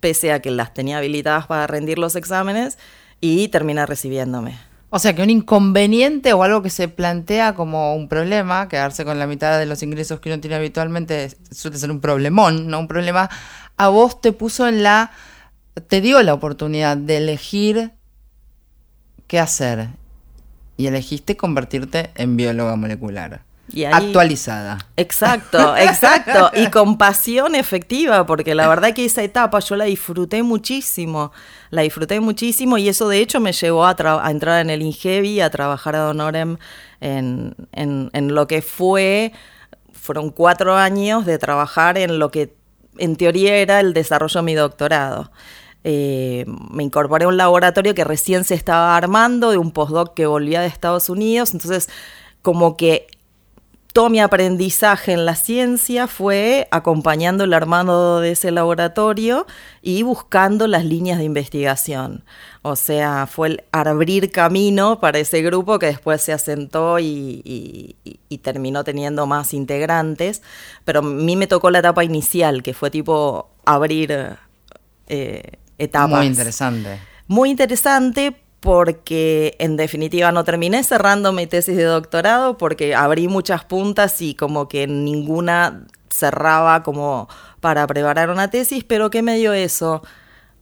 pese 0.00 0.32
a 0.32 0.42
que 0.42 0.50
las 0.50 0.74
tenía 0.74 0.98
habilitadas 0.98 1.46
para 1.46 1.66
rendir 1.66 1.98
los 1.98 2.16
exámenes, 2.16 2.78
y 3.20 3.48
terminé 3.48 3.86
recibiéndome. 3.86 4.58
O 4.90 4.98
sea 4.98 5.14
que 5.14 5.22
un 5.22 5.30
inconveniente 5.30 6.32
o 6.32 6.42
algo 6.42 6.62
que 6.62 6.70
se 6.70 6.88
plantea 6.88 7.54
como 7.54 7.94
un 7.94 8.08
problema, 8.08 8.68
quedarse 8.68 9.04
con 9.04 9.18
la 9.18 9.26
mitad 9.26 9.58
de 9.58 9.66
los 9.66 9.82
ingresos 9.82 10.20
que 10.20 10.30
uno 10.30 10.40
tiene 10.40 10.56
habitualmente 10.56 11.30
suele 11.50 11.78
ser 11.78 11.90
un 11.90 12.00
problemón, 12.00 12.68
no 12.68 12.78
un 12.78 12.88
problema, 12.88 13.28
a 13.76 13.88
vos 13.88 14.20
te 14.20 14.32
puso 14.32 14.68
en 14.68 14.82
la, 14.82 15.10
te 15.88 16.00
dio 16.00 16.22
la 16.22 16.34
oportunidad 16.34 16.96
de 16.96 17.16
elegir 17.16 17.92
qué 19.26 19.40
hacer 19.40 19.88
y 20.76 20.86
elegiste 20.86 21.36
convertirte 21.36 22.10
en 22.14 22.36
bióloga 22.36 22.76
molecular. 22.76 23.42
Y 23.72 23.82
ahí- 23.84 23.92
Actualizada. 23.94 24.78
Exacto, 24.96 25.76
exacto. 25.78 26.50
Y 26.54 26.68
con 26.68 26.98
pasión 26.98 27.54
efectiva, 27.56 28.24
porque 28.24 28.54
la 28.54 28.68
verdad 28.68 28.94
que 28.94 29.04
esa 29.04 29.22
etapa 29.24 29.58
yo 29.58 29.74
la 29.74 29.86
disfruté 29.86 30.42
muchísimo. 30.44 31.32
La 31.70 31.82
disfruté 31.82 32.20
muchísimo 32.20 32.78
y 32.78 32.88
eso 32.88 33.08
de 33.08 33.18
hecho 33.18 33.40
me 33.40 33.52
llevó 33.52 33.84
a, 33.86 33.96
tra- 33.96 34.20
a 34.22 34.30
entrar 34.30 34.60
en 34.60 34.70
el 34.70 34.82
Ingevi, 34.82 35.40
a 35.40 35.50
trabajar 35.50 35.96
a 35.96 36.08
Honorem 36.10 36.58
en, 37.00 37.56
en- 37.72 38.10
en 38.12 38.34
lo 38.34 38.46
que 38.46 38.62
fue, 38.62 39.32
fueron 39.92 40.30
cuatro 40.30 40.76
años 40.76 41.26
de 41.26 41.38
trabajar 41.38 41.98
en 41.98 42.20
lo 42.20 42.30
que 42.30 42.54
en 42.98 43.16
teoría 43.16 43.56
era 43.56 43.80
el 43.80 43.92
desarrollo 43.94 44.38
de 44.40 44.44
mi 44.44 44.54
doctorado. 44.54 45.32
Eh, 45.88 46.46
me 46.72 46.82
incorporé 46.82 47.26
a 47.26 47.28
un 47.28 47.36
laboratorio 47.36 47.94
que 47.94 48.02
recién 48.02 48.42
se 48.42 48.54
estaba 48.54 48.96
armando, 48.96 49.52
de 49.52 49.58
un 49.58 49.70
postdoc 49.70 50.14
que 50.14 50.26
volvía 50.26 50.60
de 50.60 50.66
Estados 50.66 51.08
Unidos, 51.08 51.54
entonces 51.54 51.88
como 52.42 52.76
que 52.76 53.06
todo 53.92 54.10
mi 54.10 54.18
aprendizaje 54.18 55.12
en 55.12 55.24
la 55.24 55.36
ciencia 55.36 56.08
fue 56.08 56.66
acompañando 56.72 57.44
el 57.44 57.54
armado 57.54 58.18
de 58.18 58.32
ese 58.32 58.50
laboratorio 58.50 59.46
y 59.80 60.02
buscando 60.02 60.66
las 60.66 60.84
líneas 60.84 61.18
de 61.18 61.24
investigación. 61.24 62.24
O 62.62 62.74
sea, 62.74 63.28
fue 63.28 63.48
el 63.48 63.64
abrir 63.70 64.32
camino 64.32 64.98
para 64.98 65.20
ese 65.20 65.40
grupo 65.40 65.78
que 65.78 65.86
después 65.86 66.20
se 66.20 66.32
asentó 66.32 66.98
y, 66.98 67.94
terminó 68.42 68.82
teniendo 68.82 69.24
más 69.26 69.54
integrantes. 69.54 70.42
Pero 70.84 70.98
a 70.98 71.02
mí 71.02 71.36
me 71.36 71.46
tocó 71.46 71.70
la 71.70 71.78
etapa 71.78 72.02
inicial, 72.02 72.64
que 72.64 72.74
fue 72.74 72.90
tipo 72.90 73.50
abrir 73.64 74.36
eh, 75.06 75.42
etapas. 75.78 76.18
Muy 76.18 76.26
interesante. 76.26 77.00
Muy 77.26 77.50
interesante 77.50 78.36
porque 78.60 79.54
en 79.58 79.76
definitiva 79.76 80.32
no 80.32 80.44
terminé 80.44 80.82
cerrando 80.82 81.32
mi 81.32 81.46
tesis 81.46 81.76
de 81.76 81.84
doctorado 81.84 82.58
porque 82.58 82.94
abrí 82.94 83.28
muchas 83.28 83.64
puntas 83.64 84.20
y 84.22 84.34
como 84.34 84.68
que 84.68 84.86
ninguna 84.86 85.86
cerraba 86.10 86.82
como 86.82 87.28
para 87.60 87.86
preparar 87.86 88.30
una 88.30 88.50
tesis, 88.50 88.84
pero 88.84 89.10
¿qué 89.10 89.22
me 89.22 89.36
dio 89.36 89.52
eso? 89.52 90.02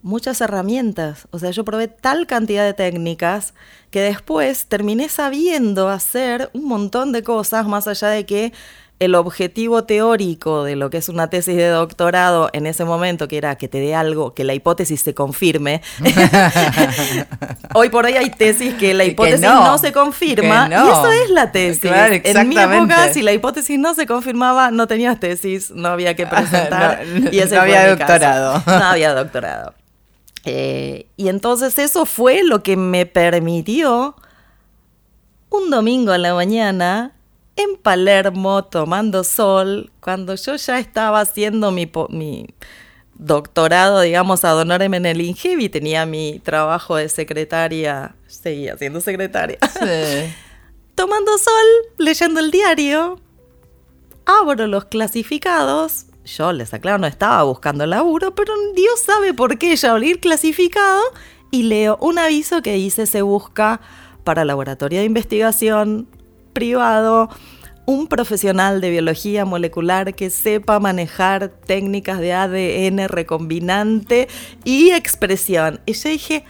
Muchas 0.03 0.40
herramientas, 0.42 1.29
o 1.31 1.38
sea, 1.38 1.50
yo 1.50 1.64
probé 1.64 1.88
tal 1.88 2.27
cantidad 2.27 2.64
de 2.64 2.74
técnicas 2.74 3.55
que 3.90 4.03
después 4.03 4.66
terminé 4.66 5.09
sabiendo 5.09 5.88
hacer 5.88 6.50
un 6.53 6.66
montón 6.66 7.12
de 7.12 7.22
cosas 7.22 7.66
más 7.66 7.88
allá 7.88 8.09
de 8.09 8.27
que 8.27 8.53
el 9.01 9.15
objetivo 9.17 9.85
teórico 9.85 10.63
de 10.65 10.77
lo 10.77 10.89
que 10.89 10.99
es 10.99 11.09
una 11.09 11.29
tesis 11.29 11.57
de 11.57 11.69
doctorado 11.69 12.49
en 12.53 12.67
ese 12.67 12.85
momento, 12.85 13.27
que 13.27 13.37
era 13.37 13.57
que 13.57 13.69
te 13.69 13.79
dé 13.79 13.95
algo, 13.95 14.35
que 14.35 14.45
la 14.45 14.55
hipótesis 14.55 15.01
se 15.01 15.15
confirme. 15.15 15.83
hoy 17.75 17.89
por 17.89 18.07
hoy 18.07 18.13
hay 18.13 18.31
tesis 18.31 18.75
que 18.75 18.95
la 18.95 19.05
Que 19.05 19.11
hipótesis 19.11 19.41
no, 19.41 19.65
no, 19.65 19.79
se 19.79 19.93
confirma. 19.93 20.69
no. 20.69 20.87
Y 20.87 20.91
eso 20.91 21.13
es 21.13 21.31
la 21.31 21.51
tesis. 21.51 21.81
Claro, 21.81 22.15
en 22.23 22.49
mi 22.49 22.57
época, 22.57 23.13
si 23.13 23.23
la 23.23 23.33
hipótesis 23.33 23.79
no 23.79 23.95
se 23.95 24.07
confirmaba, 24.07 24.71
no 24.71 24.87
tenías 24.87 25.19
tesis, 25.19 25.71
no 25.73 25.89
había 25.89 26.15
que 26.15 26.27
presentar. 26.29 27.05
No, 27.05 27.31
y 27.33 27.39
ese 27.41 27.57
había 27.59 27.89
doctorado. 27.89 28.63
No 28.75 28.85
había 28.85 29.13
doctorado. 29.15 29.75
Eh, 30.45 31.07
y 31.17 31.29
entonces 31.29 31.79
eso 31.79 32.05
fue 32.07 32.43
lo 32.45 32.63
que 32.63 32.77
me 32.77 33.07
permitió 33.07 34.15
un 35.49 35.71
domingo 35.71 36.13
a 36.13 36.19
la 36.19 36.35
mañana 36.35 37.13
en 37.57 37.77
Palermo 37.77 38.64
tomando 38.64 39.25
sol, 39.25 39.93
cuando 40.01 40.35
yo 40.35 40.57
ya 40.57 40.79
estaba 40.79 41.21
haciendo 41.21 41.71
mi, 41.71 41.88
doctorado, 43.14 44.01
digamos, 44.01 44.45
ad 44.45 44.59
honorem 44.59 44.95
en 44.95 45.07
el 45.07 45.21
INGEBI, 45.21 45.69
tenía 45.69 46.05
mi 46.05 46.40
trabajo 46.40 46.97
de 46.97 47.09
secretaria, 47.09 48.17
seguía 48.27 48.77
siendo 48.77 49.01
secretaria, 49.01 49.59
Sí. 49.61 50.33
tomando 50.95 51.38
sol, 51.38 51.93
leyendo 51.99 52.40
el 52.40 52.51
diario, 52.51 53.21
abro 54.27 54.67
los 54.67 54.87
clasificados. 54.87 56.07
Yo 56.25 56.53
les 56.53 56.73
aclaro, 56.73 56.99
no 56.99 57.07
estaba 57.07 57.43
buscando 57.43 57.87
laburo, 57.87 58.35
pero 58.35 58.53
Dios 58.75 58.99
sabe 59.01 59.35
por 59.35 59.59
qué 59.59 59.77
ya 59.77 59.93
abrí 59.93 60.12
el 60.12 60.21
clasificado 60.21 61.03
y 61.51 61.64
leo 61.64 61.99
un 62.01 62.19
aviso 62.19 62.62
que 62.62 62.75
dice 62.75 63.07
se 63.07 63.23
busca 63.23 63.81
para 64.25 64.45
laboratorio 64.47 65.01
de 65.01 65.05
investigación 65.05 66.09
privado 66.55 67.29
un 67.87 68.07
profesional 68.07 68.81
de 68.81 68.90
biología 68.90 69.45
molecular 69.45 70.14
que 70.14 70.31
sepa 70.31 70.81
manejar 70.81 71.49
técnicas 71.49 72.19
de 72.19 72.33
ADN 72.33 73.09
recombinante 73.09 74.29
y 74.64 74.90
expresión. 74.90 75.81
Y 75.85 75.93
yo 75.93 76.09
dije, 76.09 76.45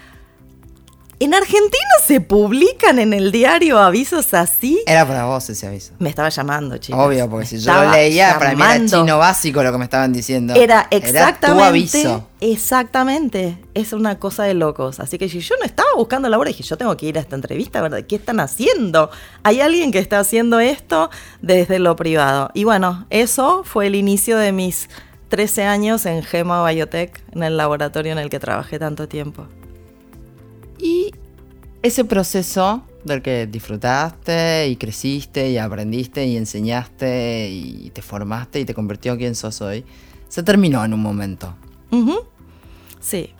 ¿en 1.20 1.34
Argentina 1.34 1.88
se 2.06 2.20
publican 2.20 2.98
en 2.98 3.12
el 3.12 3.32
diario 3.32 3.78
avisos 3.78 4.34
así? 4.34 4.82
Era 4.86 5.06
para 5.06 5.24
vos 5.24 5.48
ese 5.48 5.66
aviso. 5.66 5.92
Me 5.98 6.08
estaba 6.08 6.28
llamando, 6.28 6.76
chicos. 6.78 7.00
Obvio, 7.00 7.28
porque 7.28 7.46
si 7.46 7.58
yo 7.58 7.72
lo 7.72 7.90
leía, 7.90 8.38
para 8.38 8.54
mí 8.54 8.62
era 8.62 8.84
chino 8.84 9.18
básico 9.18 9.62
lo 9.62 9.72
que 9.72 9.78
me 9.78 9.84
estaban 9.84 10.12
diciendo. 10.12 10.54
Era 10.54 10.86
exactamente. 10.90 11.46
tu 11.46 11.60
aviso. 11.60 12.28
Exactamente. 12.40 13.58
Es 13.74 13.92
una 13.92 14.18
cosa 14.18 14.44
de 14.44 14.54
locos. 14.54 15.00
Así 15.00 15.18
que 15.18 15.28
si 15.28 15.40
yo 15.40 15.54
no 15.58 15.64
estaba 15.64 15.88
buscando 15.96 16.28
labor, 16.28 16.46
dije, 16.48 16.62
yo 16.62 16.76
tengo 16.76 16.96
que 16.96 17.06
ir 17.06 17.18
a 17.18 17.20
esta 17.20 17.36
entrevista, 17.36 17.80
¿verdad? 17.80 18.02
¿Qué 18.06 18.16
están 18.16 18.40
haciendo? 18.40 19.10
Hay 19.42 19.60
alguien 19.60 19.92
que 19.92 19.98
está 19.98 20.18
haciendo 20.18 20.60
esto 20.60 21.10
desde 21.40 21.78
lo 21.78 21.96
privado. 21.96 22.50
Y 22.54 22.64
bueno, 22.64 23.06
eso 23.10 23.62
fue 23.64 23.86
el 23.86 23.94
inicio 23.94 24.36
de 24.36 24.52
mis 24.52 24.88
13 25.28 25.64
años 25.64 26.06
en 26.06 26.22
Gema 26.22 26.68
Biotech, 26.68 27.22
en 27.32 27.42
el 27.42 27.56
laboratorio 27.56 28.12
en 28.12 28.18
el 28.18 28.30
que 28.30 28.38
trabajé 28.38 28.78
tanto 28.78 29.08
tiempo. 29.08 29.48
Y 30.84 31.10
ese 31.82 32.04
proceso 32.04 32.82
del 33.04 33.22
que 33.22 33.46
disfrutaste 33.46 34.68
y 34.68 34.76
creciste 34.76 35.48
y 35.50 35.56
aprendiste 35.56 36.26
y 36.26 36.36
enseñaste 36.36 37.48
y 37.50 37.88
te 37.90 38.02
formaste 38.02 38.60
y 38.60 38.66
te 38.66 38.74
convirtió 38.74 39.12
en 39.12 39.18
quien 39.18 39.34
sos 39.34 39.62
hoy, 39.62 39.82
se 40.28 40.42
terminó 40.42 40.84
en 40.84 40.92
un 40.92 41.00
momento. 41.00 41.54
Sí. 43.00 43.30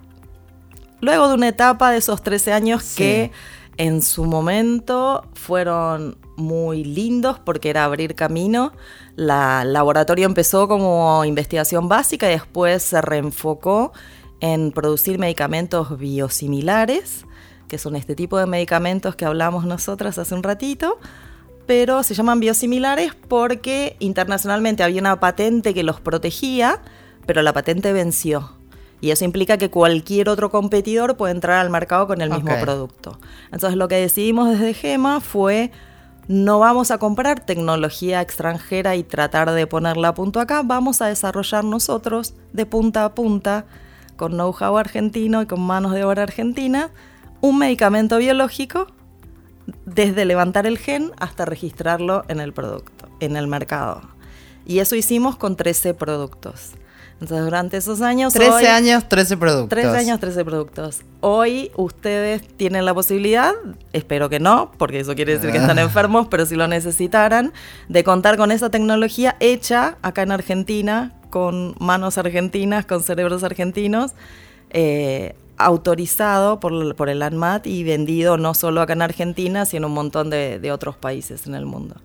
Luego 1.02 1.28
de 1.28 1.34
una 1.34 1.48
etapa 1.48 1.90
de 1.90 1.98
esos 1.98 2.22
13 2.22 2.54
años 2.54 2.82
Sí. 2.82 2.96
que 2.96 3.32
en 3.76 4.00
su 4.00 4.24
momento 4.24 5.26
fueron 5.34 6.16
muy 6.36 6.82
lindos 6.82 7.38
porque 7.40 7.68
era 7.68 7.84
abrir 7.84 8.14
camino. 8.14 8.72
La 9.16 9.62
el 9.62 9.74
laboratorio 9.74 10.24
empezó 10.24 10.66
como 10.66 11.24
investigación 11.26 11.88
básica 11.88 12.26
y 12.28 12.32
después 12.32 12.82
se 12.82 13.02
reenfocó 13.02 13.92
en 14.40 14.72
producir 14.72 15.18
medicamentos 15.18 15.98
biosimilares, 15.98 17.24
que 17.68 17.78
son 17.78 17.96
este 17.96 18.14
tipo 18.14 18.38
de 18.38 18.46
medicamentos 18.46 19.16
que 19.16 19.24
hablamos 19.24 19.64
nosotras 19.64 20.18
hace 20.18 20.34
un 20.34 20.42
ratito, 20.42 20.98
pero 21.66 22.02
se 22.02 22.14
llaman 22.14 22.40
biosimilares 22.40 23.14
porque 23.28 23.96
internacionalmente 23.98 24.82
había 24.82 25.00
una 25.00 25.20
patente 25.20 25.74
que 25.74 25.82
los 25.82 26.00
protegía, 26.00 26.80
pero 27.26 27.42
la 27.42 27.52
patente 27.52 27.92
venció. 27.92 28.52
Y 29.00 29.10
eso 29.10 29.24
implica 29.24 29.58
que 29.58 29.70
cualquier 29.70 30.28
otro 30.28 30.50
competidor 30.50 31.16
puede 31.16 31.32
entrar 31.34 31.58
al 31.58 31.70
mercado 31.70 32.06
con 32.06 32.20
el 32.20 32.30
mismo 32.30 32.52
Ok. 32.54 32.60
producto. 32.60 33.18
Entonces 33.52 33.76
lo 33.76 33.88
que 33.88 33.96
decidimos 33.96 34.50
desde 34.50 34.72
GEMA 34.74 35.20
fue 35.20 35.70
no 36.26 36.58
vamos 36.58 36.90
a 36.90 36.98
comprar 36.98 37.40
tecnología 37.40 38.22
extranjera 38.22 38.96
y 38.96 39.02
tratar 39.02 39.50
de 39.50 39.66
ponerla 39.66 40.08
a 40.08 40.14
punto 40.14 40.40
acá, 40.40 40.62
vamos 40.64 41.02
a 41.02 41.06
desarrollar 41.06 41.64
nosotros 41.64 42.34
de 42.52 42.64
punta 42.64 43.04
a 43.04 43.14
punta, 43.14 43.66
con 44.16 44.32
know-how 44.32 44.78
argentino 44.78 45.42
y 45.42 45.46
con 45.46 45.60
manos 45.60 45.92
de 45.92 46.04
obra 46.04 46.22
argentina, 46.22 46.90
un 47.44 47.58
medicamento 47.58 48.16
biológico 48.16 48.86
desde 49.84 50.24
levantar 50.24 50.66
el 50.66 50.78
gen 50.78 51.12
hasta 51.18 51.44
registrarlo 51.44 52.24
en 52.28 52.40
el 52.40 52.54
producto, 52.54 53.06
en 53.20 53.36
el 53.36 53.48
mercado. 53.48 54.00
Y 54.64 54.78
eso 54.78 54.96
hicimos 54.96 55.36
con 55.36 55.54
13 55.54 55.92
productos. 55.92 56.70
Entonces, 57.20 57.44
durante 57.44 57.76
esos 57.76 58.00
años... 58.00 58.32
13 58.32 58.50
hoy- 58.50 58.64
años, 58.64 59.06
13 59.10 59.36
productos. 59.36 59.68
13 59.68 59.94
años, 59.94 60.20
13 60.20 60.42
productos. 60.42 61.02
Hoy 61.20 61.70
ustedes 61.76 62.48
tienen 62.56 62.86
la 62.86 62.94
posibilidad, 62.94 63.52
espero 63.92 64.30
que 64.30 64.40
no, 64.40 64.72
porque 64.78 65.00
eso 65.00 65.14
quiere 65.14 65.34
decir 65.34 65.52
que 65.52 65.58
están 65.58 65.78
enfermos, 65.78 66.28
pero 66.30 66.46
si 66.46 66.56
lo 66.56 66.66
necesitaran, 66.66 67.52
de 67.90 68.04
contar 68.04 68.38
con 68.38 68.52
esa 68.52 68.70
tecnología 68.70 69.36
hecha 69.40 69.98
acá 70.00 70.22
en 70.22 70.32
Argentina, 70.32 71.12
con 71.28 71.74
manos 71.78 72.16
argentinas, 72.16 72.86
con 72.86 73.02
cerebros 73.02 73.44
argentinos, 73.44 74.12
eh, 74.70 75.36
autorizado 75.56 76.60
por, 76.60 76.94
por 76.96 77.08
el 77.08 77.22
ANMAT 77.22 77.66
y 77.66 77.84
vendido 77.84 78.36
no 78.36 78.54
solo 78.54 78.80
acá 78.80 78.94
en 78.94 79.02
Argentina, 79.02 79.64
sino 79.66 79.86
en 79.86 79.90
un 79.90 79.94
montón 79.94 80.30
de, 80.30 80.58
de 80.58 80.72
otros 80.72 80.96
países 80.96 81.46
en 81.46 81.54
el 81.54 81.66
mundo. 81.66 81.96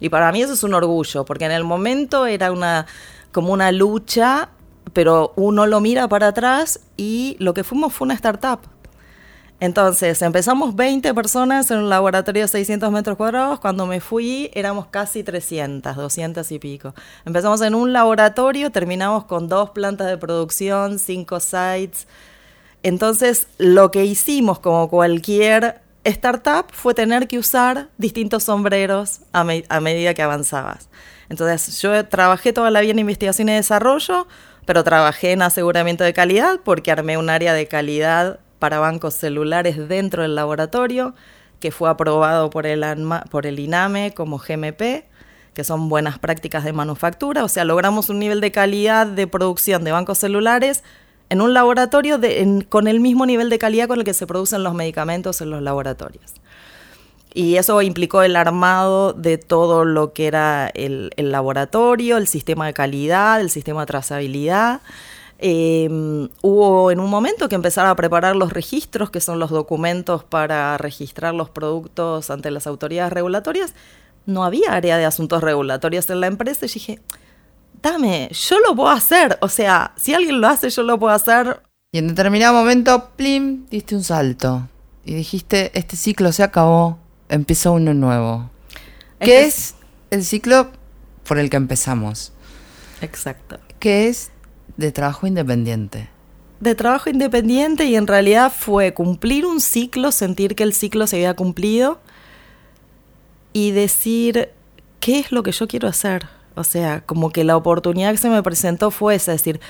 Y 0.00 0.08
para 0.08 0.32
mí 0.32 0.42
eso 0.42 0.54
es 0.54 0.62
un 0.62 0.74
orgullo, 0.74 1.24
porque 1.24 1.44
en 1.44 1.52
el 1.52 1.64
momento 1.64 2.26
era 2.26 2.52
una 2.52 2.86
como 3.32 3.52
una 3.52 3.70
lucha, 3.70 4.48
pero 4.92 5.32
uno 5.36 5.66
lo 5.66 5.80
mira 5.80 6.08
para 6.08 6.28
atrás 6.28 6.80
y 6.96 7.36
lo 7.38 7.54
que 7.54 7.64
fuimos 7.64 7.92
fue 7.92 8.06
una 8.06 8.14
startup. 8.14 8.60
Entonces, 9.60 10.22
empezamos 10.22 10.74
20 10.74 11.12
personas 11.12 11.70
en 11.70 11.78
un 11.78 11.90
laboratorio 11.90 12.42
de 12.42 12.48
600 12.48 12.90
metros 12.90 13.18
cuadrados. 13.18 13.60
Cuando 13.60 13.84
me 13.84 14.00
fui, 14.00 14.50
éramos 14.54 14.86
casi 14.86 15.22
300, 15.22 15.96
200 15.96 16.50
y 16.50 16.58
pico. 16.58 16.94
Empezamos 17.26 17.60
en 17.60 17.74
un 17.74 17.92
laboratorio, 17.92 18.70
terminamos 18.70 19.26
con 19.26 19.48
dos 19.48 19.70
plantas 19.70 20.06
de 20.06 20.16
producción, 20.16 20.98
cinco 20.98 21.40
sites. 21.40 22.06
Entonces, 22.82 23.46
lo 23.58 23.90
que 23.90 24.04
hicimos, 24.04 24.58
como 24.58 24.88
cualquier 24.88 25.80
startup 26.04 26.66
fue 26.72 26.94
tener 26.94 27.28
que 27.28 27.38
usar 27.38 27.88
distintos 27.98 28.44
sombreros 28.44 29.20
a, 29.32 29.44
a 29.68 29.80
medida 29.80 30.14
que 30.14 30.22
avanzabas. 30.22 30.88
Entonces 31.28 31.80
yo 31.80 32.06
trabajé 32.06 32.52
toda 32.52 32.70
la 32.70 32.80
vida 32.80 32.90
en 32.90 32.98
investigación 32.98 33.48
y 33.48 33.52
desarrollo, 33.52 34.26
pero 34.66 34.82
trabajé 34.82 35.32
en 35.32 35.42
aseguramiento 35.42 36.04
de 36.04 36.12
calidad 36.12 36.60
porque 36.64 36.90
armé 36.90 37.18
un 37.18 37.30
área 37.30 37.54
de 37.54 37.66
calidad 37.66 38.40
para 38.58 38.78
bancos 38.78 39.14
celulares 39.14 39.88
dentro 39.88 40.22
del 40.22 40.34
laboratorio, 40.34 41.14
que 41.60 41.70
fue 41.70 41.88
aprobado 41.88 42.50
por 42.50 42.66
el, 42.66 42.84
por 43.30 43.46
el 43.46 43.58
INAME 43.58 44.12
como 44.14 44.38
GMP, 44.38 45.04
que 45.54 45.64
son 45.64 45.88
buenas 45.88 46.18
prácticas 46.18 46.64
de 46.64 46.72
manufactura. 46.72 47.44
O 47.44 47.48
sea, 47.48 47.64
logramos 47.64 48.08
un 48.08 48.18
nivel 48.18 48.40
de 48.40 48.50
calidad 48.50 49.06
de 49.06 49.26
producción 49.26 49.84
de 49.84 49.92
bancos 49.92 50.18
celulares 50.18 50.82
en 51.30 51.40
un 51.40 51.54
laboratorio 51.54 52.20
con 52.68 52.88
el 52.88 53.00
mismo 53.00 53.24
nivel 53.24 53.48
de 53.48 53.58
calidad 53.58 53.88
con 53.88 54.00
el 54.00 54.04
que 54.04 54.14
se 54.14 54.26
producen 54.26 54.62
los 54.62 54.74
medicamentos 54.74 55.40
en 55.40 55.50
los 55.50 55.62
laboratorios. 55.62 56.34
Y 57.32 57.56
eso 57.56 57.80
implicó 57.80 58.22
el 58.22 58.34
armado 58.34 59.12
de 59.12 59.38
todo 59.38 59.84
lo 59.84 60.12
que 60.12 60.26
era 60.26 60.68
el, 60.74 61.12
laboratorio, 61.16 62.16
el 62.16 62.26
sistema 62.26 62.66
de 62.66 62.74
calidad, 62.74 63.40
el 63.40 63.50
sistema 63.50 63.82
de 63.82 63.86
trazabilidad. 63.86 64.80
Em, 65.38 66.28
hubo 66.42 66.90
en 66.90 66.98
un 66.98 67.08
momento 67.08 67.48
que 67.48 67.54
empezar 67.54 67.86
a 67.86 67.94
preparar 67.94 68.34
los 68.34 68.52
registros, 68.52 69.10
que 69.10 69.20
son 69.20 69.38
los 69.38 69.50
documentos 69.50 70.24
para 70.24 70.76
registrar 70.78 71.32
los 71.34 71.48
productos 71.48 72.30
ante 72.30 72.50
las 72.50 72.66
autoridades 72.66 73.12
regulatorias. 73.12 73.74
No 74.26 74.44
había 74.44 74.72
área 74.72 74.98
de 74.98 75.04
asuntos 75.04 75.42
regulatorios 75.42 76.10
en 76.10 76.20
la 76.20 76.26
empresa 76.26 76.66
y 76.66 76.68
dije, 76.68 76.98
dame, 77.82 78.28
yo 78.32 78.58
lo 78.60 78.74
puedo 78.74 78.90
hacer. 78.90 79.38
O 79.40 79.48
sea, 79.48 79.92
si 79.96 80.14
alguien 80.14 80.40
lo 80.40 80.48
hace, 80.48 80.70
yo 80.70 80.82
lo 80.82 80.98
puedo 80.98 81.14
hacer. 81.14 81.62
Y 81.92 81.98
en 81.98 82.08
determinado 82.08 82.54
momento, 82.54 83.10
plim, 83.16 83.66
diste 83.66 83.94
un 83.94 84.04
salto. 84.04 84.68
Y 85.04 85.14
dijiste, 85.14 85.70
este 85.78 85.96
ciclo 85.96 86.32
se 86.32 86.42
acabó 86.42 86.98
empieza 87.30 87.70
uno 87.70 87.94
nuevo. 87.94 88.50
¿Qué 89.18 89.44
es 89.44 89.74
el 90.10 90.24
ciclo 90.24 90.70
por 91.24 91.38
el 91.38 91.48
que 91.48 91.56
empezamos? 91.56 92.32
Exacto. 93.00 93.58
¿Qué 93.78 94.08
es 94.08 94.30
de 94.76 94.92
trabajo 94.92 95.26
independiente? 95.26 96.08
De 96.58 96.74
trabajo 96.74 97.08
independiente 97.08 97.84
y 97.84 97.96
en 97.96 98.06
realidad 98.06 98.52
fue 98.54 98.92
cumplir 98.92 99.46
un 99.46 99.60
ciclo, 99.60 100.12
sentir 100.12 100.54
que 100.54 100.62
el 100.62 100.74
ciclo 100.74 101.06
se 101.06 101.16
había 101.16 101.34
cumplido 101.34 102.00
y 103.52 103.70
decir, 103.70 104.50
¿qué 105.00 105.20
es 105.20 105.32
lo 105.32 105.42
que 105.42 105.52
yo 105.52 105.66
quiero 105.66 105.88
hacer? 105.88 106.28
O 106.54 106.64
sea, 106.64 107.02
como 107.02 107.30
que 107.30 107.44
la 107.44 107.56
oportunidad 107.56 108.12
que 108.12 108.18
se 108.18 108.28
me 108.28 108.42
presentó 108.42 108.90
fue 108.90 109.14
esa, 109.14 109.32
es 109.32 109.42
decir, 109.42 109.60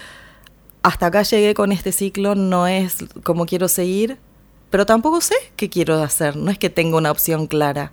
hasta 0.82 1.06
acá 1.06 1.22
llegué 1.22 1.54
con 1.54 1.72
este 1.72 1.92
ciclo, 1.92 2.34
no 2.34 2.66
es 2.66 3.04
como 3.22 3.46
quiero 3.46 3.68
seguir, 3.68 4.18
pero 4.70 4.86
tampoco 4.86 5.20
sé 5.20 5.34
qué 5.56 5.68
quiero 5.68 6.02
hacer, 6.02 6.36
no 6.36 6.50
es 6.50 6.58
que 6.58 6.70
tenga 6.70 6.96
una 6.96 7.10
opción 7.10 7.46
clara. 7.46 7.92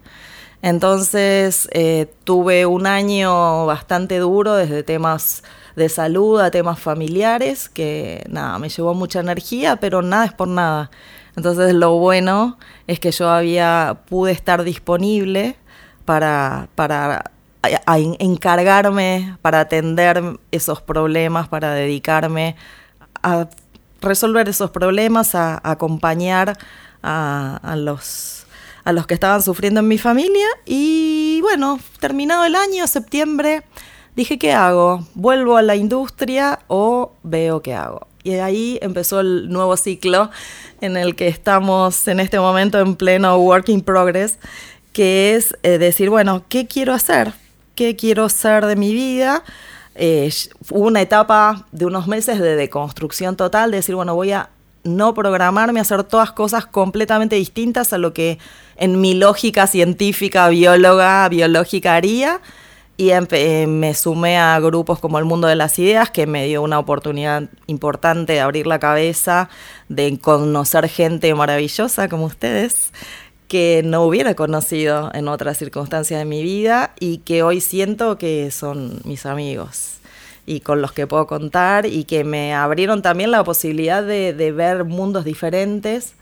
Entonces 0.61 1.67
eh, 1.71 2.11
tuve 2.23 2.65
un 2.65 2.87
año 2.87 3.65
bastante 3.65 4.17
duro 4.17 4.55
desde 4.55 4.83
temas 4.83 5.43
de 5.75 5.89
salud 5.89 6.39
a 6.39 6.49
temas 6.49 6.79
familiares, 6.79 7.69
que 7.69 8.25
nada, 8.29 8.57
me 8.57 8.69
llevó 8.69 8.93
mucha 8.95 9.19
energía, 9.19 9.75
pero 9.75 10.01
nada 10.01 10.25
es 10.25 10.33
por 10.33 10.47
nada. 10.47 10.89
Entonces 11.35 11.73
lo 11.73 11.97
bueno 11.99 12.57
es 12.87 12.99
que 12.99 13.11
yo 13.11 13.29
había, 13.29 14.01
pude 14.09 14.31
estar 14.31 14.63
disponible 14.63 15.55
para, 16.05 16.69
para 16.73 17.31
encargarme, 18.19 19.37
para 19.41 19.61
atender 19.61 20.21
esos 20.51 20.81
problemas, 20.81 21.47
para 21.47 21.73
dedicarme 21.73 22.55
a 23.23 23.47
resolver 24.01 24.47
esos 24.49 24.71
problemas, 24.71 25.35
a, 25.35 25.59
acompañar 25.63 26.57
a, 27.03 27.75
los, 27.77 28.45
a 28.83 28.91
los 28.91 29.07
que 29.07 29.13
estaban 29.13 29.41
sufriendo 29.41 29.79
en 29.79 29.87
mi 29.87 29.97
familia. 29.97 30.47
Y 30.65 31.39
bueno, 31.41 31.79
terminado 31.99 32.45
el 32.45 32.55
año, 32.55 32.87
septiembre, 32.87 33.63
dije, 34.15 34.37
¿qué 34.37 34.53
hago? 34.53 35.05
¿Vuelvo 35.13 35.57
a 35.57 35.61
la 35.61 35.75
industria 35.75 36.59
o 36.67 37.13
veo 37.23 37.61
qué 37.61 37.73
hago? 37.73 38.07
Y 38.23 38.33
ahí 38.33 38.77
empezó 38.81 39.21
el 39.21 39.49
nuevo 39.49 39.77
ciclo 39.77 40.29
en 40.81 40.97
el 40.97 41.15
que 41.15 41.27
estamos 41.29 42.07
en 42.09 42.19
este 42.19 42.39
momento 42.39 42.79
en 42.79 42.95
pleno 42.95 43.37
working 43.37 43.81
progress, 43.81 44.37
que 44.91 45.35
es 45.35 45.55
eh, 45.63 45.77
decir, 45.77 46.09
bueno, 46.09 46.43
¿qué 46.49 46.67
quiero 46.67 46.93
hacer? 46.93 47.33
¿Qué 47.77 47.95
quiero 47.95 48.27
ser 48.27 48.65
de 48.65 48.75
mi 48.75 48.93
vida? 48.93 49.45
eh, 49.97 50.31
hubo 50.69 50.87
una 50.87 51.01
etapa 51.01 51.65
de 51.71 51.85
unos 51.85 52.07
meses 52.07 52.39
de 52.39 52.55
deconstrucción 52.55 53.35
total, 53.35 53.71
de 53.71 53.77
decir, 53.77 53.95
bueno, 53.95 54.15
voy 54.15 54.31
a 54.31 54.49
no 54.83 55.13
programarme, 55.13 55.79
hacer 55.79 56.03
todas 56.03 56.31
cosas 56.31 56.65
completamente 56.65 57.35
distintas 57.35 57.91
a 57.91 57.97
lo 57.97 58.13
que 58.13 58.37
en 58.77 59.01
mi 59.01 59.15
lógica 59.15 59.67
científica, 59.67 60.47
bióloga, 60.49 61.27
biológica 61.29 61.95
haría. 61.95 62.39
Y 62.99 63.11
eh, 63.11 63.67
me 63.67 63.93
sumé 63.93 64.39
a 64.39 64.59
grupos 64.59 64.99
como 64.99 65.19
el 65.19 65.25
Mundo 65.25 65.47
de 65.47 65.55
las 65.55 65.77
Ideas, 65.77 66.09
que 66.09 66.25
me 66.25 66.45
dio 66.45 66.63
una 66.63 66.79
oportunidad 66.79 67.43
importante 67.67 68.33
de 68.33 68.39
abrir 68.39 68.65
la 68.65 68.79
cabeza, 68.79 69.49
de 69.87 70.17
conocer 70.19 70.89
gente 70.89 71.33
maravillosa 71.35 72.09
como 72.09 72.25
ustedes 72.25 72.91
que 73.47 73.81
no 73.83 74.03
hubiera 74.03 74.35
conocido 74.35 75.09
en 75.13 75.27
otras 75.27 75.57
circunstancias 75.57 76.19
de 76.19 76.25
mi 76.25 76.43
vida 76.43 76.93
y 76.99 77.19
que 77.19 77.43
hoy 77.43 77.61
siento 77.61 78.17
que 78.17 78.51
son 78.51 78.99
mis 79.05 79.25
amigos 79.25 79.97
y 80.45 80.61
con 80.61 80.81
los 80.81 80.93
que 80.93 81.07
puedo 81.07 81.27
contar 81.27 81.85
y 81.85 82.05
que 82.05 82.23
me 82.23 82.53
abrieron 82.53 83.01
también 83.01 83.31
la 83.31 83.43
posibilidad 83.43 84.01
de, 84.01 84.51
ver 84.53 84.85
mundos 84.85 85.25
diferentes, 85.25 86.15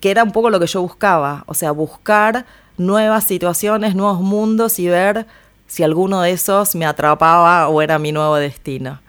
que 0.00 0.10
era 0.10 0.24
un 0.24 0.32
poco 0.32 0.50
lo 0.50 0.58
que 0.58 0.66
yo 0.66 0.80
buscaba, 0.80 1.44
o 1.46 1.54
sea, 1.54 1.70
buscar 1.70 2.46
nuevas 2.78 3.24
situaciones, 3.24 3.94
nuevos 3.94 4.20
mundos 4.20 4.78
y 4.78 4.88
ver 4.88 5.26
si 5.66 5.82
alguno 5.82 6.22
de 6.22 6.30
esos 6.30 6.74
me 6.74 6.86
atrapaba 6.86 7.68
o 7.68 7.82
era 7.82 7.98
mi 7.98 8.10
nuevo 8.10 8.36
destino. 8.36 9.00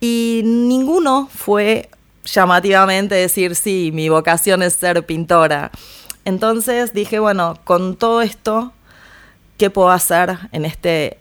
Y 0.00 0.42
ninguno 0.44 1.28
fue 1.34 1.90
llamativamente 2.24 3.16
decir, 3.16 3.56
sí, 3.56 3.90
mi 3.92 4.08
vocación 4.08 4.62
es 4.62 4.74
ser 4.74 5.04
pintora 5.06 5.72
entonces 6.26 6.92
dije, 6.92 7.20
bueno, 7.20 7.56
con 7.64 7.96
todo 7.96 8.20
esto, 8.20 8.72
¿qué 9.56 9.70
puedo 9.70 9.90
hacer 9.90 10.38
en 10.50 10.64
este 10.66 11.18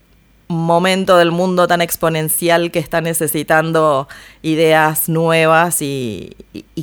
momento 0.48 1.18
del 1.18 1.32
mundo 1.32 1.68
tan 1.68 1.82
exponencial 1.82 2.72
que 2.72 2.80
está 2.80 3.02
necesitando 3.02 4.08
ideas 4.42 5.08
nuevas 5.08 5.82
y, 5.82 6.36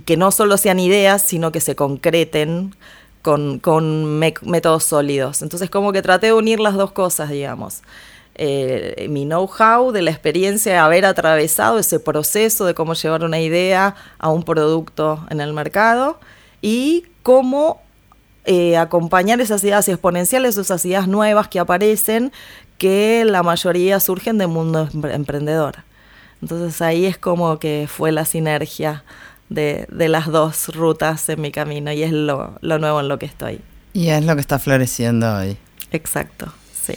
que 0.04 0.16
no 0.16 0.30
solo 0.30 0.56
sean 0.56 0.78
ideas, 0.78 1.22
sino 1.22 1.50
que 1.50 1.60
se 1.60 1.74
concreten 1.74 2.76
con, 3.22 3.60
métodos 4.20 4.84
sólidos. 4.84 5.42
Entonces 5.42 5.68
como 5.68 5.92
que 5.92 6.02
traté 6.02 6.28
de 6.28 6.32
unir 6.32 6.60
las 6.60 6.74
dos 6.74 6.92
cosas, 6.92 7.28
digamos. 7.30 7.82
Eh, 8.36 9.08
mi 9.10 9.24
know-how 9.24 9.90
de 9.90 10.02
la 10.02 10.12
experiencia 10.12 10.72
de 10.72 10.78
haber 10.78 11.04
atravesado 11.04 11.80
ese 11.80 11.98
proceso 11.98 12.64
de 12.66 12.74
cómo 12.74 12.94
llevar 12.94 13.24
una 13.24 13.40
idea 13.40 13.96
a 14.18 14.30
un 14.30 14.44
producto 14.44 15.26
en 15.28 15.40
el 15.40 15.52
mercado 15.52 16.20
y 16.62 17.04
cómo 17.22 17.82
eh, 18.44 18.76
acompañar 18.76 19.40
esas 19.40 19.62
ideas 19.62 19.88
exponenciales, 19.88 20.56
esas 20.56 20.84
ideas 20.84 21.06
nuevas 21.06 21.48
que 21.48 21.60
aparecen, 21.60 22.32
que 22.78 23.24
la 23.24 23.42
mayoría 23.42 24.00
surgen 24.00 24.38
del 24.38 24.48
mundo 24.48 24.88
emprendedor. 25.10 25.84
Entonces 26.40 26.82
ahí 26.82 27.06
es 27.06 27.16
como 27.16 27.60
que 27.60 27.86
fue 27.88 28.10
la 28.10 28.24
sinergia 28.24 29.04
de, 29.48 29.86
las 29.90 30.26
dos 30.26 30.74
rutas 30.74 31.28
en 31.28 31.40
mi 31.40 31.52
camino 31.52 31.92
y 31.92 32.02
es 32.02 32.10
lo, 32.10 32.58
lo 32.60 32.78
nuevo 32.78 33.00
en 33.00 33.08
lo 33.08 33.18
que 33.18 33.26
estoy. 33.26 33.60
Y 33.92 34.08
es 34.08 34.24
lo 34.24 34.34
que 34.34 34.40
está 34.40 34.58
floreciendo 34.58 35.36
hoy. 35.36 35.56
Exacto, 35.92 36.52
sí. 36.72 36.94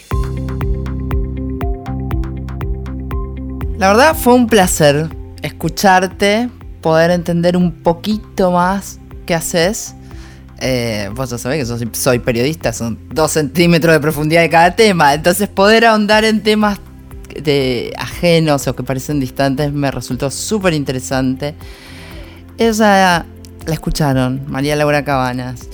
La 3.77 3.89
verdad 3.89 4.15
fue 4.15 4.33
un 4.33 4.47
placer 4.47 5.09
escucharte, 5.41 6.49
poder 6.81 7.11
entender 7.11 7.57
un 7.57 7.71
poquito 7.83 8.51
más 8.51 8.99
qué 9.25 9.35
haces 9.35 9.95
eh, 10.59 11.09
vos 11.13 11.29
ya 11.29 11.37
sabés 11.37 11.69
que 11.69 11.89
soy, 11.93 12.19
periodista, 12.19 12.71
son 12.71 12.97
dos 13.13 13.31
centímetros 13.31 13.93
de 13.93 13.99
profundidad 13.99 14.41
de 14.41 14.49
cada 14.49 14.75
tema. 14.75 15.13
Entonces 15.13 15.47
poder 15.47 15.85
ahondar 15.85 16.23
en 16.25 16.41
temas 16.41 16.79
de 17.41 17.93
ajenos 17.97 18.67
o 18.67 18.75
que 18.75 18.83
parecen 18.83 19.19
distantes 19.19 19.71
me 19.73 19.91
resultó 19.91 20.31
súper 20.31 20.73
interesante. 20.73 21.55
Ella 22.57 23.25
la 23.65 23.73
escucharon, 23.73 24.41
María 24.47 24.75
Laura 24.75 25.03
Cabanas, 25.03 25.67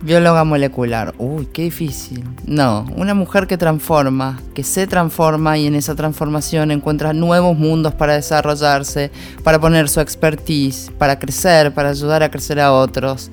bióloga 0.00 0.44
molecular. 0.44 1.14
Uy, 1.18 1.46
qué 1.46 1.62
difícil. 1.62 2.24
No, 2.46 2.86
una 2.96 3.14
mujer 3.14 3.46
que 3.46 3.58
transforma, 3.58 4.40
que 4.54 4.64
se 4.64 4.86
transforma 4.86 5.58
y 5.58 5.66
en 5.66 5.74
esa 5.74 5.94
transformación 5.94 6.70
encuentra 6.70 7.12
nuevos 7.12 7.58
mundos 7.58 7.94
para 7.94 8.14
desarrollarse, 8.14 9.10
para 9.44 9.60
poner 9.60 9.88
su 9.88 10.00
expertise, 10.00 10.90
para 10.98 11.18
crecer, 11.18 11.72
para 11.74 11.90
ayudar 11.90 12.22
a 12.22 12.30
crecer 12.30 12.60
a 12.60 12.72
otros. 12.72 13.30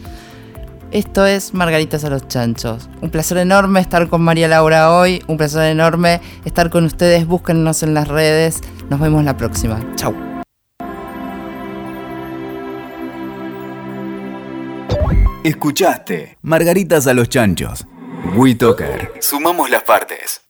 Esto 0.91 1.23
es 1.27 1.53
Margaritas 1.53 2.03
a 2.03 2.09
los 2.09 2.27
Chanchos. 2.27 2.89
Un 3.01 3.11
placer 3.11 3.37
enorme 3.37 3.79
estar 3.79 4.09
con 4.09 4.23
María 4.23 4.47
Laura 4.47 4.91
hoy. 4.91 5.23
Un 5.27 5.37
placer 5.37 5.69
enorme 5.69 6.19
estar 6.45 6.71
con 6.71 6.83
ustedes. 6.83 7.27
Búsquennos 7.27 7.83
en 7.83 7.93
las 7.93 8.07
redes. 8.07 8.61
Nos 8.89 8.99
vemos 8.99 9.23
la 9.23 9.37
próxima. 9.37 9.79
Chau. 9.95 10.15
Escuchaste. 15.43 16.39
Margaritas 16.41 17.05
a 17.05 17.13
los 17.13 17.29
chanchos. 17.29 17.85
WeToker. 18.35 19.13
Sumamos 19.19 19.69
las 19.69 19.83
partes. 19.83 20.48